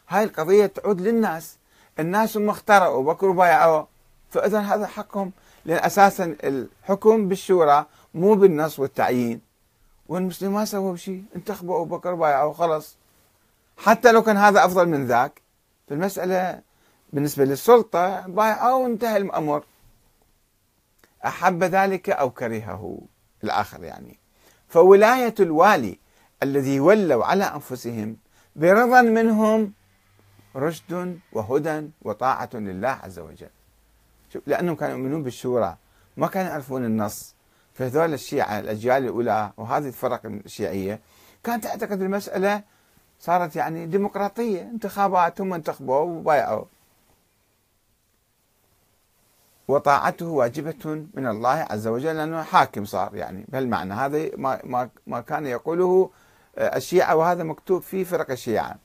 هاي 0.08 0.24
القضية 0.24 0.66
تعود 0.66 1.00
للناس. 1.00 1.56
الناس 1.98 2.36
هم 2.36 2.50
اخترعوا 2.50 3.04
بكروا 3.04 3.34
بايعوا 3.34 3.84
فإذا 4.30 4.58
هذا 4.58 4.86
حقهم. 4.86 5.32
لأن 5.64 5.84
أساسا 5.84 6.36
الحكم 6.44 7.28
بالشورى 7.28 7.86
مو 8.14 8.34
بالنص 8.34 8.78
والتعيين. 8.78 9.40
والمسلمين 10.08 10.54
ما 10.54 10.64
سووا 10.64 10.96
شيء. 10.96 11.24
انتخبوا 11.36 11.82
أبو 11.82 11.96
بكر 11.96 12.14
بايعوا 12.14 12.52
خلص 12.52 12.96
حتى 13.78 14.12
لو 14.12 14.22
كان 14.22 14.36
هذا 14.36 14.64
أفضل 14.64 14.88
من 14.88 15.06
ذاك 15.06 15.42
فالمسألة 15.88 16.60
بالنسبة 17.12 17.44
للسلطة 17.44 18.26
بايعوا 18.26 18.82
وانتهى 18.84 19.16
الأمر. 19.16 19.64
أحب 21.24 21.64
ذلك 21.64 22.10
أو 22.10 22.30
كرهه. 22.30 23.00
الآخر 23.44 23.84
يعني. 23.84 24.18
فولاية 24.68 25.34
الوالي 25.40 25.98
الذي 26.42 26.80
ولوا 26.80 27.24
على 27.24 27.44
أنفسهم 27.44 28.16
برضا 28.56 29.02
منهم 29.02 29.72
رشد 30.56 31.18
وهدى 31.32 31.90
وطاعة 32.02 32.50
لله 32.54 32.88
عز 32.88 33.18
وجل. 33.18 33.50
لأنهم 34.46 34.76
كانوا 34.76 34.96
يؤمنون 34.96 35.22
بالشورى 35.22 35.76
ما 36.16 36.26
كانوا 36.26 36.50
يعرفون 36.50 36.84
النص. 36.84 37.34
فهذول 37.74 38.14
الشيعة 38.14 38.58
الأجيال 38.58 39.04
الأولى 39.04 39.52
وهذه 39.56 39.86
الفرق 39.88 40.26
الشيعية 40.26 41.00
كانت 41.44 41.64
تعتقد 41.64 42.02
المسألة 42.02 42.62
صارت 43.20 43.56
يعني 43.56 43.86
ديمقراطية 43.86 44.62
انتخابات 44.62 45.40
هم 45.40 45.54
انتخبوا 45.54 46.00
وبايعوا. 46.00 46.64
وطاعته 49.68 50.26
واجبة 50.26 51.06
من 51.14 51.26
الله 51.26 51.66
عز 51.70 51.86
وجل 51.86 52.16
لأنه 52.16 52.42
حاكم 52.42 52.84
صار 52.84 53.16
يعني 53.16 53.44
بهالمعنى. 53.48 53.94
هذا 53.94 54.30
ما, 54.36 54.60
ما, 54.64 54.90
ما 55.06 55.20
كان 55.20 55.46
يقوله 55.46 56.10
الشيعة 56.58 57.16
وهذا 57.16 57.42
مكتوب 57.42 57.82
في 57.82 58.04
فرق 58.04 58.30
الشيعة. 58.30 58.76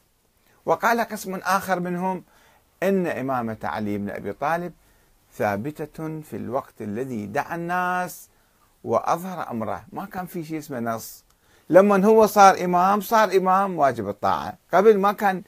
وقال 0.66 1.02
قسم 1.02 1.36
آخر 1.36 1.80
منهم 1.80 2.24
إن 2.84 3.08
إمامة 3.08 3.58
علي 3.64 3.98
بن 3.98 4.10
أبي 4.10 4.34
طالب 4.34 4.74
ثابتة 5.34 6.22
في 6.22 6.36
الوقت 6.36 6.82
الذي 6.82 7.26
دعا 7.26 7.56
الناس 7.56 8.30
وأظهر 8.86 9.52
أمره. 9.52 9.86
ما 9.94 10.06
كان 10.06 10.26
في 10.26 10.44
شيء 10.44 10.58
اسمه 10.58 10.80
نص. 10.80 11.24
لما 11.70 12.06
هو 12.06 12.26
صار 12.26 12.64
إمام 12.64 13.02
صار 13.02 13.38
إمام 13.38 13.78
واجب 13.78 14.10
الطاعة. 14.10 14.58
قبل 14.74 14.98
ما 14.98 15.12
كان 15.12 15.44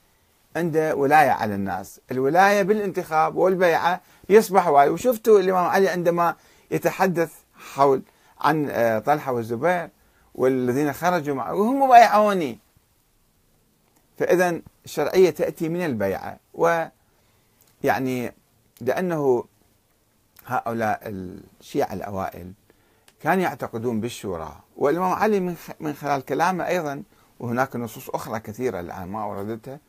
عنده 0.55 0.95
ولاية 0.95 1.29
على 1.29 1.55
الناس. 1.55 2.01
الولاية 2.11 2.61
بالانتخاب 2.61 3.35
والبيعة 3.35 4.01
يصبح 4.29 4.67
واي 4.67 4.89
وشفتوا 4.89 5.39
الإمام 5.39 5.65
علي 5.65 5.89
عندما 5.89 6.35
يتحدث 6.71 7.33
حول 7.73 8.01
عن 8.41 8.69
آه، 8.69 8.99
طلحة 8.99 9.31
والزبير 9.31 9.89
والذين 10.35 10.93
خرجوا 10.93 11.35
معه 11.35 11.53
وهم 11.53 11.89
بايعوني 11.89 12.59
فإذا 14.17 14.61
الشرعية 14.85 15.29
تأتي 15.29 15.69
من 15.69 15.85
البيعة. 15.85 16.37
ويعني 16.53 18.33
لأنه 18.81 19.43
هؤلاء 20.45 21.01
الشيعة 21.05 21.93
الأوائل 21.93 22.53
كانوا 23.23 23.43
يعتقدون 23.43 24.01
بالشورى. 24.01 24.55
والإمام 24.77 25.13
علي 25.13 25.39
من 25.79 25.93
خلال 25.93 26.25
كلامه 26.25 26.67
أيضا 26.67 27.03
وهناك 27.39 27.75
نصوص 27.75 28.09
أخرى 28.09 28.39
كثيرة 28.39 28.79
الآن 28.79 29.07
ما 29.07 29.23
أوردتها 29.23 29.79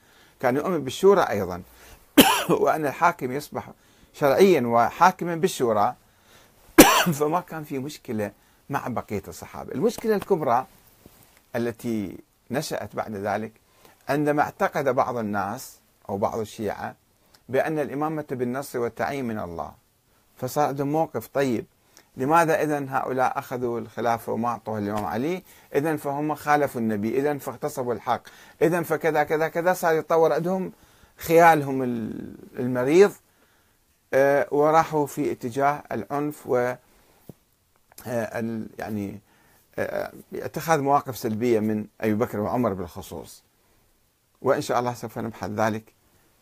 كان 0.40 0.56
يؤمن 0.56 0.84
بالشورى 0.84 1.20
أيضا. 1.22 1.62
وأن 2.60 2.86
الحاكم 2.86 3.32
يصبح 3.32 3.70
شرعيا 4.14 4.66
وحاكما 4.66 5.36
بالشورى. 5.36 5.94
فما 7.18 7.40
كان 7.40 7.64
في 7.64 7.78
مشكلة 7.78 8.32
مع 8.70 8.88
بقية 8.88 9.22
الصحابة. 9.28 9.72
المشكلة 9.72 10.16
الكبرى 10.16 10.66
التي 11.56 12.18
نشأت 12.50 12.96
بعد 12.96 13.14
ذلك 13.14 13.52
عندما 14.08 14.42
اعتقد 14.42 14.88
بعض 14.88 15.16
الناس 15.16 15.78
أو 16.08 16.18
بعض 16.18 16.38
الشيعة 16.38 16.94
بأن 17.48 17.78
الإمامة 17.78 18.24
بالنص 18.30 18.76
والتعيين 18.76 19.24
من 19.24 19.38
الله. 19.38 19.72
فصار 20.36 20.66
عندهم 20.68 20.92
موقف 20.92 21.26
طيب. 21.26 21.66
لماذا 22.16 22.62
إذا 22.62 22.86
هؤلاء 22.88 23.38
أخذوا 23.38 23.80
الخلافة 23.80 24.32
وما 24.32 24.48
أعطوها 24.48 24.78
الإمام 24.78 25.04
علي؟ 25.04 25.42
إذا 25.74 25.96
فهم 25.96 26.34
خالفوا 26.34 26.80
النبي 26.80 27.18
إذا 27.18 27.38
فاغتصبوا 27.38 27.94
الحق 27.94 28.22
إذا 28.62 28.82
فكذا 28.82 29.24
كذا 29.24 29.48
كذا 29.48 29.72
صار 29.72 29.94
يتطور 29.94 30.32
عندهم 30.32 30.72
خيالهم 31.16 31.82
المريض 32.58 33.12
آه، 34.14 34.48
وراحوا 34.50 35.06
في 35.06 35.32
اتجاه 35.32 35.82
العنف 35.92 36.46
و 36.46 36.74
آه، 38.06 38.66
يعني 38.78 39.20
آه، 39.78 40.12
اتخاذ 40.34 40.80
مواقف 40.80 41.16
سلبية 41.16 41.60
من 41.60 41.86
أبي 42.00 42.14
بكر 42.14 42.40
وعمر 42.40 42.72
بالخصوص. 42.72 43.42
وإن 44.42 44.60
شاء 44.60 44.78
الله 44.78 44.94
سوف 44.94 45.18
نبحث 45.18 45.50
ذلك 45.50 45.92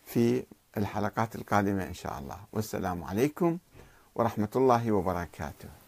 في 0.07 0.45
الحلقات 0.77 1.35
القادمة 1.35 1.85
إن 1.85 1.95
شاء 1.95 2.19
الله. 2.19 2.39
والسلام 2.53 3.05
عليكم 3.05 3.59
ورحمة 4.17 4.49
الله 4.57 4.93
وبركاته. 4.93 5.86